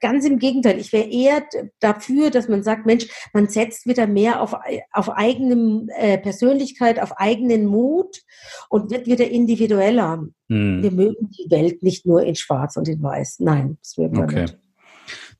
[0.00, 1.44] ganz im Gegenteil, ich wäre eher
[1.80, 4.56] dafür, dass man sagt, Mensch, man setzt wieder mehr auf,
[4.92, 8.22] auf eigene äh, Persönlichkeit, auf eigenen Mut
[8.68, 10.26] und wird wieder individueller.
[10.48, 10.82] Hm.
[10.82, 13.36] Wir mögen die Welt nicht nur in Schwarz und in Weiß.
[13.40, 14.42] Nein, das wir okay.
[14.42, 14.58] nicht.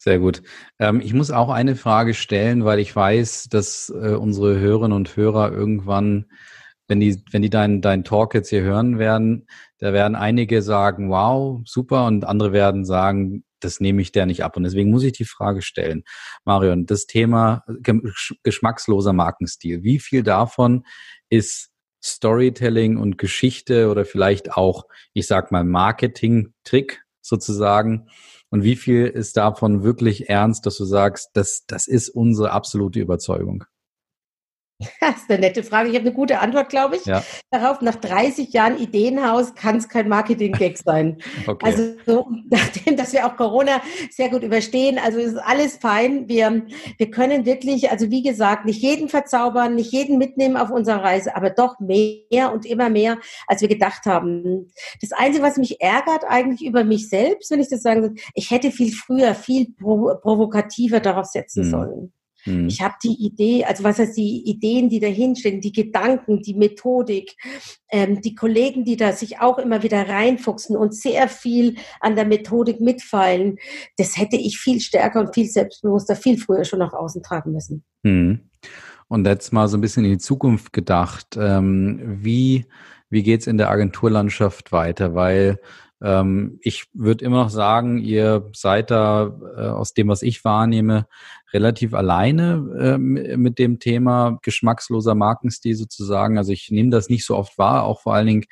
[0.00, 0.42] Sehr gut.
[0.78, 5.16] Ähm, ich muss auch eine Frage stellen, weil ich weiß, dass äh, unsere Hörerinnen und
[5.16, 6.26] Hörer irgendwann,
[6.86, 11.10] wenn die, wenn die deinen dein Talk jetzt hier hören werden, da werden einige sagen,
[11.10, 14.56] wow, super, und andere werden sagen, das nehme ich der nicht ab.
[14.56, 16.04] Und deswegen muss ich die Frage stellen,
[16.44, 17.64] Marion, das Thema
[18.44, 19.82] geschmacksloser Markenstil.
[19.82, 20.84] Wie viel davon
[21.28, 21.70] ist
[22.04, 28.08] Storytelling und Geschichte oder vielleicht auch, ich sag mal, Marketing-Trick sozusagen?
[28.50, 33.00] Und wie viel ist davon wirklich ernst, dass du sagst, das, das ist unsere absolute
[33.00, 33.64] Überzeugung?
[35.00, 35.88] Das ist eine nette Frage.
[35.88, 37.04] Ich habe eine gute Antwort, glaube ich.
[37.04, 37.24] Ja.
[37.50, 41.18] Darauf, nach 30 Jahren Ideenhaus kann es kein Marketing-Gag sein.
[41.46, 41.66] okay.
[41.66, 46.28] Also so, nachdem, dass wir auch Corona sehr gut überstehen, also ist alles fein.
[46.28, 46.66] Wir,
[46.96, 51.34] wir können wirklich, also wie gesagt, nicht jeden verzaubern, nicht jeden mitnehmen auf unserer Reise,
[51.34, 54.70] aber doch mehr und immer mehr, als wir gedacht haben.
[55.00, 58.50] Das Einzige, was mich ärgert eigentlich über mich selbst, wenn ich das sagen soll, ich
[58.50, 61.70] hätte viel früher, viel provokativer darauf setzen hm.
[61.70, 62.12] sollen.
[62.44, 62.68] Mhm.
[62.68, 67.36] Ich habe die Idee, also was heißt die Ideen, die dahinstehen, die Gedanken, die Methodik,
[67.90, 72.24] ähm, die Kollegen, die da sich auch immer wieder reinfuchsen und sehr viel an der
[72.24, 73.58] Methodik mitfallen,
[73.96, 77.84] das hätte ich viel stärker und viel selbstbewusster, viel früher schon nach außen tragen müssen.
[78.02, 78.40] Mhm.
[79.08, 81.36] Und jetzt mal so ein bisschen in die Zukunft gedacht.
[81.38, 82.66] Ähm, wie
[83.10, 85.14] wie geht's in der Agenturlandschaft weiter?
[85.14, 85.58] Weil
[86.02, 91.06] ähm, ich würde immer noch sagen, ihr seid da äh, aus dem, was ich wahrnehme,
[91.52, 96.38] relativ alleine äh, mit dem Thema geschmacksloser Markenstil sozusagen.
[96.38, 98.44] Also ich nehme das nicht so oft wahr, auch vor allen Dingen,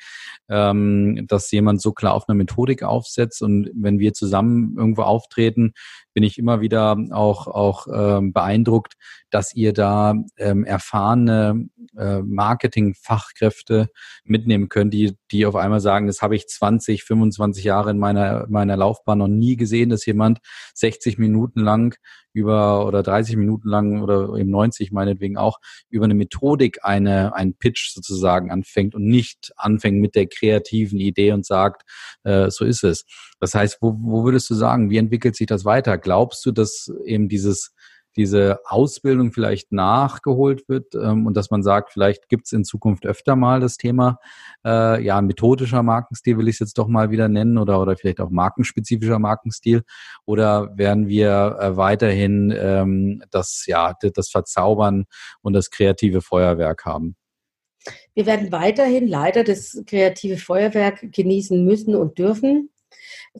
[0.49, 3.41] ähm, dass jemand so klar auf eine Methodik aufsetzt.
[3.41, 5.73] Und wenn wir zusammen irgendwo auftreten,
[6.17, 8.95] bin ich immer wieder auch, auch ähm, beeindruckt,
[9.29, 13.89] dass ihr da ähm, erfahrene äh, Marketingfachkräfte
[14.23, 18.47] mitnehmen könnt, die, die auf einmal sagen, das habe ich 20, 25 Jahre in meiner,
[18.49, 20.39] meiner Laufbahn noch nie gesehen, dass jemand
[20.73, 21.95] 60 Minuten lang
[22.33, 25.59] über oder 30 Minuten lang oder eben 90 meinetwegen auch
[25.89, 31.31] über eine Methodik eine, einen Pitch sozusagen anfängt und nicht anfängt mit der kreativen Idee
[31.31, 31.81] und sagt,
[32.23, 33.05] äh, so ist es.
[33.39, 35.97] Das heißt, wo, wo würdest du sagen, wie entwickelt sich das weiter?
[36.07, 37.73] Glaubst du, dass eben dieses
[38.17, 43.05] diese Ausbildung vielleicht nachgeholt wird ähm, und dass man sagt, vielleicht gibt es in Zukunft
[43.05, 44.17] öfter mal das Thema,
[44.65, 48.19] äh, ja, methodischer Markenstil will ich es jetzt doch mal wieder nennen oder, oder vielleicht
[48.19, 49.83] auch markenspezifischer Markenstil
[50.25, 55.05] oder werden wir äh, weiterhin ähm, das, ja, das Verzaubern
[55.41, 57.15] und das kreative Feuerwerk haben?
[58.15, 62.71] Wir werden weiterhin leider das kreative Feuerwerk genießen müssen und dürfen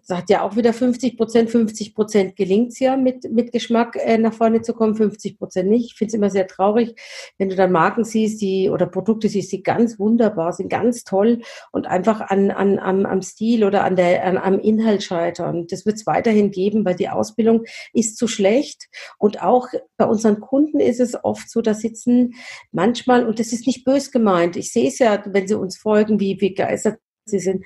[0.03, 4.17] sagt ja auch wieder 50 Prozent, 50 Prozent gelingt es ja mit, mit Geschmack äh,
[4.17, 5.91] nach vorne zu kommen, 50 Prozent nicht.
[5.91, 6.95] Ich finde es immer sehr traurig,
[7.37, 11.41] wenn du dann Marken siehst, die oder Produkte siehst, die ganz wunderbar sind, ganz toll
[11.71, 15.67] und einfach an, an, am, am Stil oder an der, an, am Inhalt scheitern.
[15.67, 18.87] Das wird es weiterhin geben, weil die Ausbildung ist zu schlecht.
[19.17, 19.67] Und auch
[19.97, 22.33] bei unseren Kunden ist es oft so, da sitzen
[22.71, 26.19] manchmal, und das ist nicht bös gemeint, ich sehe es ja, wenn sie uns folgen,
[26.19, 27.65] wie begeistert sie sind.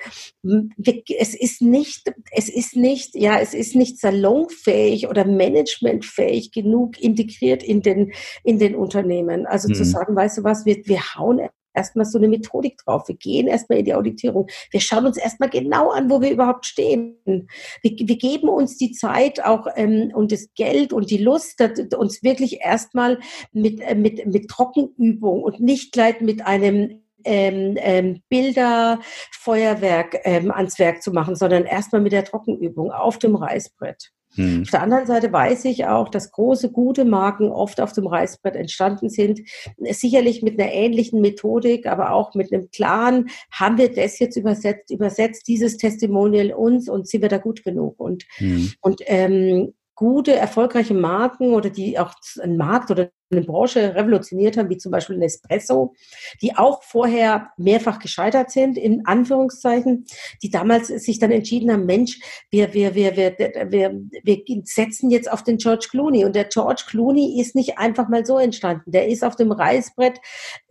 [1.18, 7.64] Es ist nicht, es ist nicht, ja, es ist nicht salonfähig oder managementfähig genug integriert
[7.64, 9.46] in den, in den Unternehmen.
[9.46, 9.76] Also mhm.
[9.76, 11.42] zu sagen, weißt du was, wir, wir hauen
[11.74, 13.08] erstmal so eine Methodik drauf.
[13.08, 14.48] Wir gehen erstmal in die Auditierung.
[14.72, 17.18] Wir schauen uns erstmal genau an, wo wir überhaupt stehen.
[17.26, 17.48] Wir,
[17.84, 21.62] wir geben uns die Zeit auch ähm, und das Geld und die Lust,
[21.98, 23.20] uns wirklich erstmal
[23.52, 29.00] mit, äh, mit, mit Trockenübung und nicht gleich mit einem ähm, ähm, Bilder,
[29.32, 34.12] Feuerwerk ähm, ans Werk zu machen, sondern erstmal mit der Trockenübung auf dem Reißbrett.
[34.36, 34.62] Hm.
[34.62, 38.56] Auf der anderen Seite weiß ich auch, dass große, gute Marken oft auf dem Reißbrett
[38.56, 39.42] entstanden sind.
[39.90, 44.90] Sicherlich mit einer ähnlichen Methodik, aber auch mit einem klaren, haben wir das jetzt übersetzt,
[44.90, 48.00] übersetzt dieses Testimonial uns und sind wir da gut genug?
[48.00, 48.72] Und, hm.
[48.82, 54.68] und ähm, gute, erfolgreiche Marken oder die auch ein Markt oder eine Branche revolutioniert haben,
[54.72, 55.94] wie zum Beispiel Nespresso,
[56.42, 60.08] die auch vorher mehrfach gescheitert sind, in Anführungszeichen,
[60.42, 65.32] die damals sich dann entschieden haben, Mensch, wir, wir, wir, wir, wir, wir setzen jetzt
[65.32, 66.26] auf den George Clooney.
[66.26, 68.90] Und der George Clooney ist nicht einfach mal so entstanden.
[68.90, 70.20] Der ist auf dem Reißbrett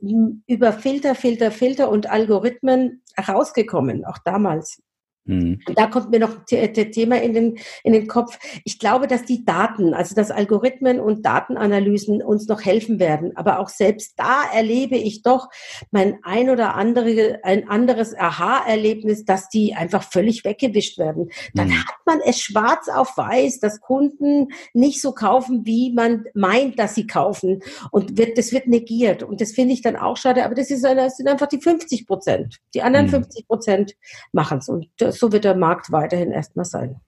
[0.00, 4.82] hm, über Filter, Filter, Filter und Algorithmen rausgekommen, auch damals.
[5.24, 5.60] Mhm.
[5.76, 8.38] Da kommt mir noch das Thema in den, in den Kopf.
[8.64, 13.36] Ich glaube, dass die Daten, also dass Algorithmen und Datenanalysen uns noch helfen werden.
[13.36, 15.48] Aber auch selbst da erlebe ich doch
[15.90, 21.30] mein ein oder andere, ein anderes Aha-Erlebnis, dass die einfach völlig weggewischt werden.
[21.54, 21.78] Dann mhm.
[21.78, 26.94] hat man es schwarz auf weiß, dass Kunden nicht so kaufen, wie man meint, dass
[26.94, 27.60] sie kaufen.
[27.90, 29.22] Und wird, das wird negiert.
[29.22, 30.44] Und das finde ich dann auch schade.
[30.44, 32.58] Aber das, ist, das sind einfach die 50 Prozent.
[32.74, 33.10] Die anderen mhm.
[33.10, 33.94] 50 Prozent
[34.32, 34.68] machen es.
[34.68, 37.00] Und so wird der Markt weiterhin erstmal sein.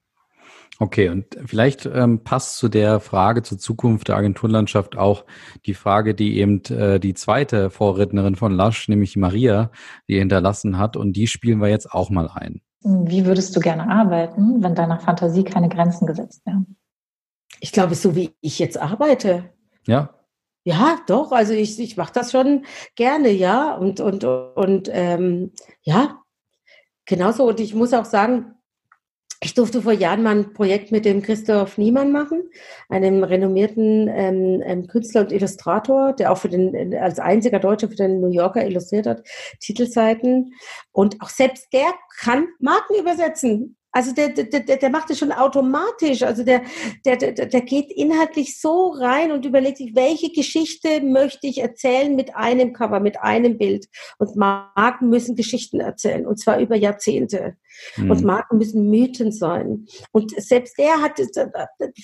[0.79, 5.23] Okay, und vielleicht ähm, passt zu der Frage zur Zukunft der Agenturlandschaft auch
[5.65, 9.71] die Frage, die eben äh, die zweite Vorrednerin von Lasch, nämlich Maria,
[10.09, 10.97] die hinterlassen hat.
[10.97, 12.61] Und die spielen wir jetzt auch mal ein.
[12.81, 16.75] Wie würdest du gerne arbeiten, wenn deiner Fantasie keine Grenzen gesetzt wären?
[17.59, 19.45] Ich glaube, so wie ich jetzt arbeite.
[19.85, 20.09] Ja.
[20.65, 21.31] Ja, doch.
[21.31, 23.75] Also ich, ich mache das schon gerne, ja.
[23.75, 25.51] Und, und, und ähm,
[25.81, 26.22] ja,
[27.05, 28.55] Genauso, und ich muss auch sagen,
[29.43, 32.43] ich durfte vor Jahren mal ein Projekt mit dem Christoph Niemann machen,
[32.87, 37.95] einem renommierten ähm, ähm, Künstler und Illustrator, der auch für den, als einziger Deutscher für
[37.95, 39.27] den New Yorker illustriert hat,
[39.59, 40.53] Titelseiten.
[40.93, 43.75] Und auch selbst der kann Marken übersetzen.
[43.95, 46.23] Also der, der, der, der macht es schon automatisch.
[46.23, 46.63] Also der,
[47.05, 52.15] der, der, der geht inhaltlich so rein und überlegt sich, welche Geschichte möchte ich erzählen
[52.15, 53.85] mit einem Cover, mit einem Bild.
[54.17, 57.55] Und Marken müssen Geschichten erzählen, und zwar über Jahrzehnte.
[57.97, 58.11] Mhm.
[58.11, 59.85] Und Marken müssen Mythen sein.
[60.11, 61.19] Und selbst der hat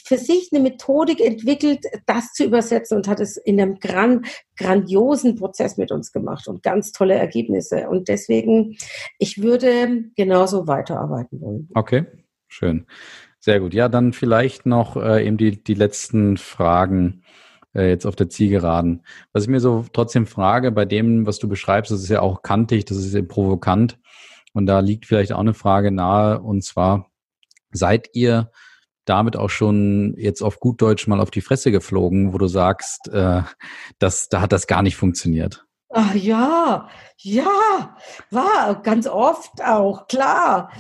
[0.06, 4.26] für sich eine Methodik entwickelt, das zu übersetzen und hat es in einem gran,
[4.58, 7.90] grandiosen Prozess mit uns gemacht und ganz tolle Ergebnisse.
[7.90, 8.78] Und deswegen,
[9.18, 11.70] ich würde genauso weiterarbeiten wollen.
[11.74, 12.06] Okay,
[12.48, 12.86] schön.
[13.40, 13.74] Sehr gut.
[13.74, 17.24] Ja, dann vielleicht noch äh, eben die, die letzten Fragen
[17.74, 19.04] äh, jetzt auf der Zielgeraden.
[19.32, 22.42] Was ich mir so trotzdem frage, bei dem, was du beschreibst, das ist ja auch
[22.42, 23.98] kantig, das ist ja provokant.
[24.54, 27.10] Und da liegt vielleicht auch eine Frage nahe, und zwar,
[27.72, 28.52] seid ihr
[29.06, 33.10] damit auch schon jetzt auf gut Deutsch mal auf die Fresse geflogen, wo du sagst,
[33.10, 33.42] äh,
[33.98, 35.66] dass, da hat das gar nicht funktioniert?
[35.92, 36.88] Ach ja,
[37.18, 37.96] ja,
[38.30, 40.72] war ganz oft auch, klar.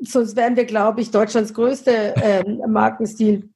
[0.00, 3.50] Sonst wären wir, glaube ich, Deutschlands größte ähm, Markenstil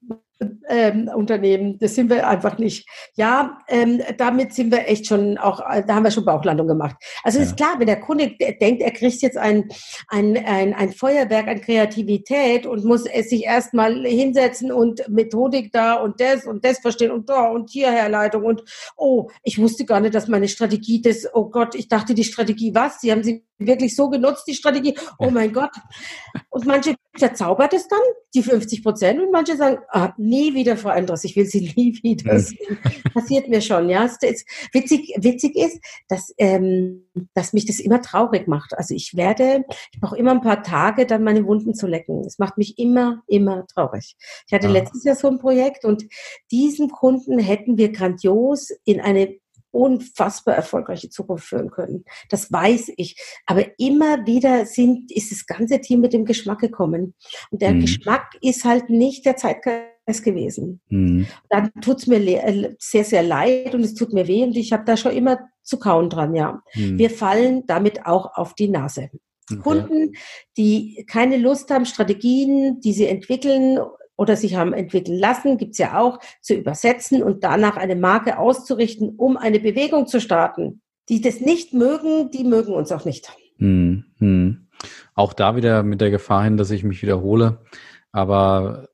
[0.69, 1.79] ähm, Unternehmen.
[1.79, 2.89] Das sind wir einfach nicht.
[3.15, 6.97] Ja, ähm, damit sind wir echt schon auch, da haben wir schon Bauchlandung gemacht.
[7.23, 7.45] Also ja.
[7.45, 9.69] ist klar, wenn der Kunde denkt, er kriegt jetzt ein,
[10.09, 15.95] ein, ein, ein Feuerwerk an Kreativität und muss es sich erstmal hinsetzen und Methodik da
[15.95, 18.63] und das und das verstehen und da und hier Herleitung und
[18.97, 22.75] oh, ich wusste gar nicht, dass meine Strategie das, oh Gott, ich dachte die Strategie
[22.75, 23.01] was?
[23.01, 24.97] Sie haben sie wirklich so genutzt, die Strategie.
[25.19, 25.71] Oh mein Gott.
[26.51, 28.01] Und manche verzaubert es dann,
[28.35, 31.99] die 50 Prozent, und manche sagen, ah, nie wieder Frau Andres, ich will sie nie
[32.03, 32.79] wieder sehen.
[33.13, 34.09] Passiert mir schon, ja.
[34.73, 38.77] witzig, witzig ist, dass, ähm, dass mich das immer traurig macht.
[38.77, 42.23] Also ich werde, ich brauche immer ein paar Tage, dann meine Wunden zu lecken.
[42.27, 44.17] Es macht mich immer, immer traurig.
[44.47, 44.73] Ich hatte ja.
[44.73, 46.05] letztes Jahr so ein Projekt und
[46.51, 49.39] diesen Kunden hätten wir grandios in eine
[49.71, 52.05] unfassbar erfolgreiche Zukunft führen können.
[52.31, 53.17] Das weiß ich.
[53.47, 57.15] Aber immer wieder sind, ist das ganze Team mit dem Geschmack gekommen.
[57.51, 57.83] Und der mhm.
[57.83, 60.81] Geschmack ist halt nicht der Zeitgeist gewesen.
[60.89, 61.27] Mhm.
[61.51, 64.85] Dann tut's mir äh, sehr, sehr leid und es tut mir weh und ich habe
[64.85, 66.63] da schon immer zu kauen dran, ja.
[66.75, 66.99] Mhm.
[66.99, 69.11] Wir fallen damit auch auf die Nase.
[69.51, 69.61] Okay.
[69.63, 70.13] Kunden,
[70.57, 73.79] die keine Lust haben, Strategien, die sie entwickeln
[74.17, 79.11] oder sich haben entwickeln lassen, gibt's ja auch, zu übersetzen und danach eine Marke auszurichten,
[79.17, 80.83] um eine Bewegung zu starten.
[81.09, 83.31] Die das nicht mögen, die mögen uns auch nicht.
[83.59, 84.69] Hm, hm.
[85.15, 87.59] Auch da wieder mit der Gefahr hin, dass ich mich wiederhole.
[88.13, 88.89] Aber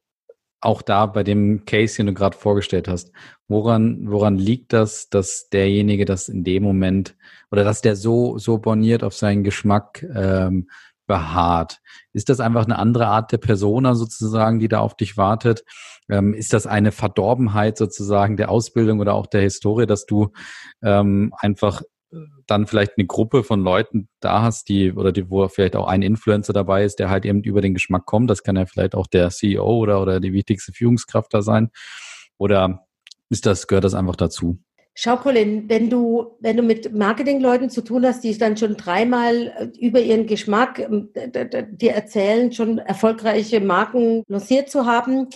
[0.60, 3.12] auch da bei dem Case, den du gerade vorgestellt hast,
[3.48, 7.16] woran, woran liegt das, dass derjenige das in dem Moment
[7.50, 10.68] oder dass der so, so borniert auf seinen Geschmack ähm,
[11.12, 11.82] beharrt?
[12.14, 15.62] Ist das einfach eine andere Art der Persona sozusagen, die da auf dich wartet?
[16.08, 20.32] Ähm, ist das eine Verdorbenheit sozusagen der Ausbildung oder auch der Historie, dass du
[20.82, 21.82] ähm, einfach
[22.12, 25.86] äh, dann vielleicht eine Gruppe von Leuten da hast, die oder die, wo vielleicht auch
[25.86, 28.30] ein Influencer dabei ist, der halt eben über den Geschmack kommt.
[28.30, 31.68] Das kann ja vielleicht auch der CEO oder, oder die wichtigste Führungskraft da sein.
[32.38, 32.86] Oder
[33.28, 34.62] ist das, gehört das einfach dazu?
[34.94, 39.48] Schau, Colin, wenn du, wenn du mit Marketingleuten zu tun hast, die dann schon dreimal
[39.56, 41.08] äh, über ihren Geschmack ähm,
[41.70, 45.28] dir erzählen, schon erfolgreiche Marken lanciert zu haben,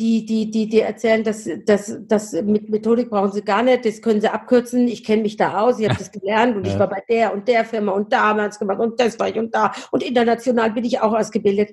[0.00, 4.02] die, die, die dir erzählen, dass, dass, dass mit Methodik brauchen sie gar nicht, das
[4.02, 6.72] können sie abkürzen, ich kenne mich da aus, ich habe das gelernt und ja.
[6.72, 9.18] ich war bei der und der Firma und da haben wir es gemacht und das
[9.20, 11.70] war ich und da und international bin ich auch ausgebildet,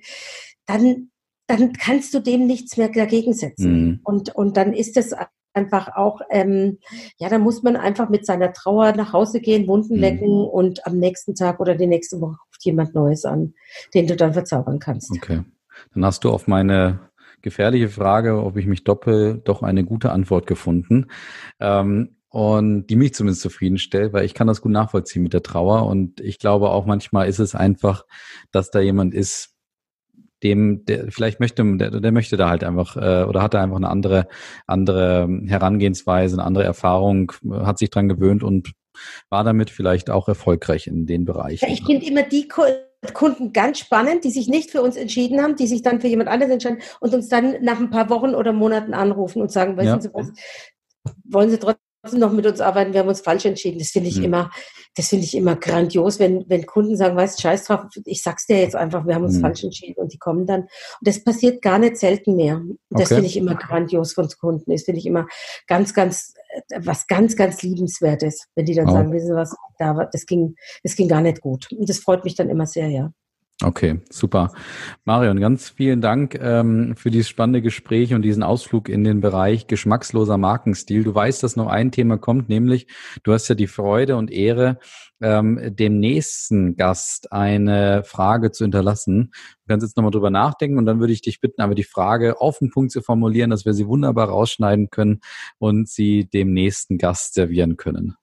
[0.68, 1.10] dann
[1.48, 3.86] dann kannst du dem nichts mehr dagegen setzen.
[3.86, 4.00] Mhm.
[4.04, 5.14] Und, und dann ist es
[5.54, 6.80] einfach auch, ähm,
[7.18, 10.02] ja, da muss man einfach mit seiner Trauer nach Hause gehen, Wunden mhm.
[10.02, 13.54] lecken und am nächsten Tag oder die nächste Woche ruft jemand Neues an,
[13.94, 15.12] den du dann verzaubern kannst.
[15.12, 15.42] Okay.
[15.94, 20.48] Dann hast du auf meine gefährliche Frage, ob ich mich doppel, doch eine gute Antwort
[20.48, 21.08] gefunden.
[21.60, 25.86] Ähm, und die mich zumindest zufriedenstellt, weil ich kann das gut nachvollziehen mit der Trauer
[25.88, 28.06] und ich glaube auch manchmal ist es einfach,
[28.52, 29.51] dass da jemand ist,
[30.44, 33.78] dem, der vielleicht möchte, der, der möchte da halt einfach äh, oder hat da einfach
[33.78, 34.28] eine andere,
[34.68, 38.74] andere Herangehensweise, eine andere Erfahrung, hat sich dran gewöhnt und
[39.30, 41.66] war damit vielleicht auch erfolgreich in den Bereichen.
[41.66, 45.56] Ja, ich finde immer die Kunden ganz spannend, die sich nicht für uns entschieden haben,
[45.56, 48.54] die sich dann für jemand anderes entscheiden und uns dann nach ein paar Wochen oder
[48.54, 50.00] Monaten anrufen und sagen, ja.
[50.00, 50.32] Sie was,
[51.26, 53.80] wollen Sie trotzdem noch mit uns arbeiten, wir haben uns falsch entschieden.
[53.80, 54.26] Das finde ich mhm.
[54.26, 54.52] immer,
[54.96, 58.60] das finde ich immer grandios, wenn, wenn Kunden sagen, weißt scheiß drauf, ich sag's dir
[58.60, 59.42] jetzt einfach, wir haben uns mhm.
[59.42, 60.62] falsch entschieden und die kommen dann.
[60.62, 60.70] Und
[61.02, 62.62] das passiert gar nicht selten mehr.
[62.90, 63.16] Das okay.
[63.16, 64.72] finde ich immer grandios von Kunden.
[64.72, 65.28] Das finde ich immer
[65.68, 66.34] ganz, ganz,
[66.80, 68.94] was ganz, ganz liebenswertes, wenn die dann oh.
[68.94, 71.72] sagen, wissen Sie was, da war, das ging, das ging gar nicht gut.
[71.72, 73.12] Und das freut mich dann immer sehr, ja.
[73.64, 74.52] Okay, super.
[75.06, 79.68] Marion, ganz vielen Dank ähm, für dieses spannende Gespräch und diesen Ausflug in den Bereich
[79.68, 81.04] geschmacksloser Markenstil.
[81.04, 82.88] Du weißt, dass noch ein Thema kommt, nämlich
[83.22, 84.80] du hast ja die Freude und Ehre,
[85.22, 89.32] ähm, dem nächsten Gast eine Frage zu hinterlassen.
[89.34, 92.42] Du kannst jetzt nochmal drüber nachdenken und dann würde ich dich bitten, aber die Frage
[92.42, 95.20] auf den Punkt zu formulieren, dass wir sie wunderbar rausschneiden können
[95.60, 98.16] und sie dem nächsten Gast servieren können.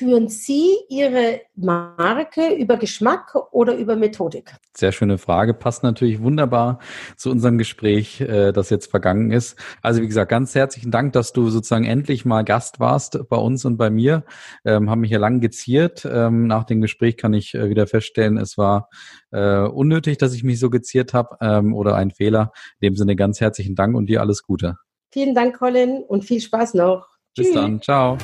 [0.00, 4.54] Führen Sie Ihre Marke über Geschmack oder über Methodik?
[4.74, 5.52] Sehr schöne Frage.
[5.52, 6.78] Passt natürlich wunderbar
[7.18, 9.58] zu unserem Gespräch, äh, das jetzt vergangen ist.
[9.82, 13.66] Also wie gesagt, ganz herzlichen Dank, dass du sozusagen endlich mal Gast warst bei uns
[13.66, 14.24] und bei mir.
[14.64, 16.08] Ähm, haben mich hier lang geziert.
[16.10, 18.88] Ähm, nach dem Gespräch kann ich äh, wieder feststellen, es war
[19.32, 22.52] äh, unnötig, dass ich mich so geziert habe ähm, oder ein Fehler.
[22.80, 24.76] In dem Sinne ganz herzlichen Dank und dir alles Gute.
[25.12, 27.06] Vielen Dank, Colin, und viel Spaß noch.
[27.36, 27.54] Bis Tschüss.
[27.54, 27.82] dann.
[27.82, 28.16] Ciao.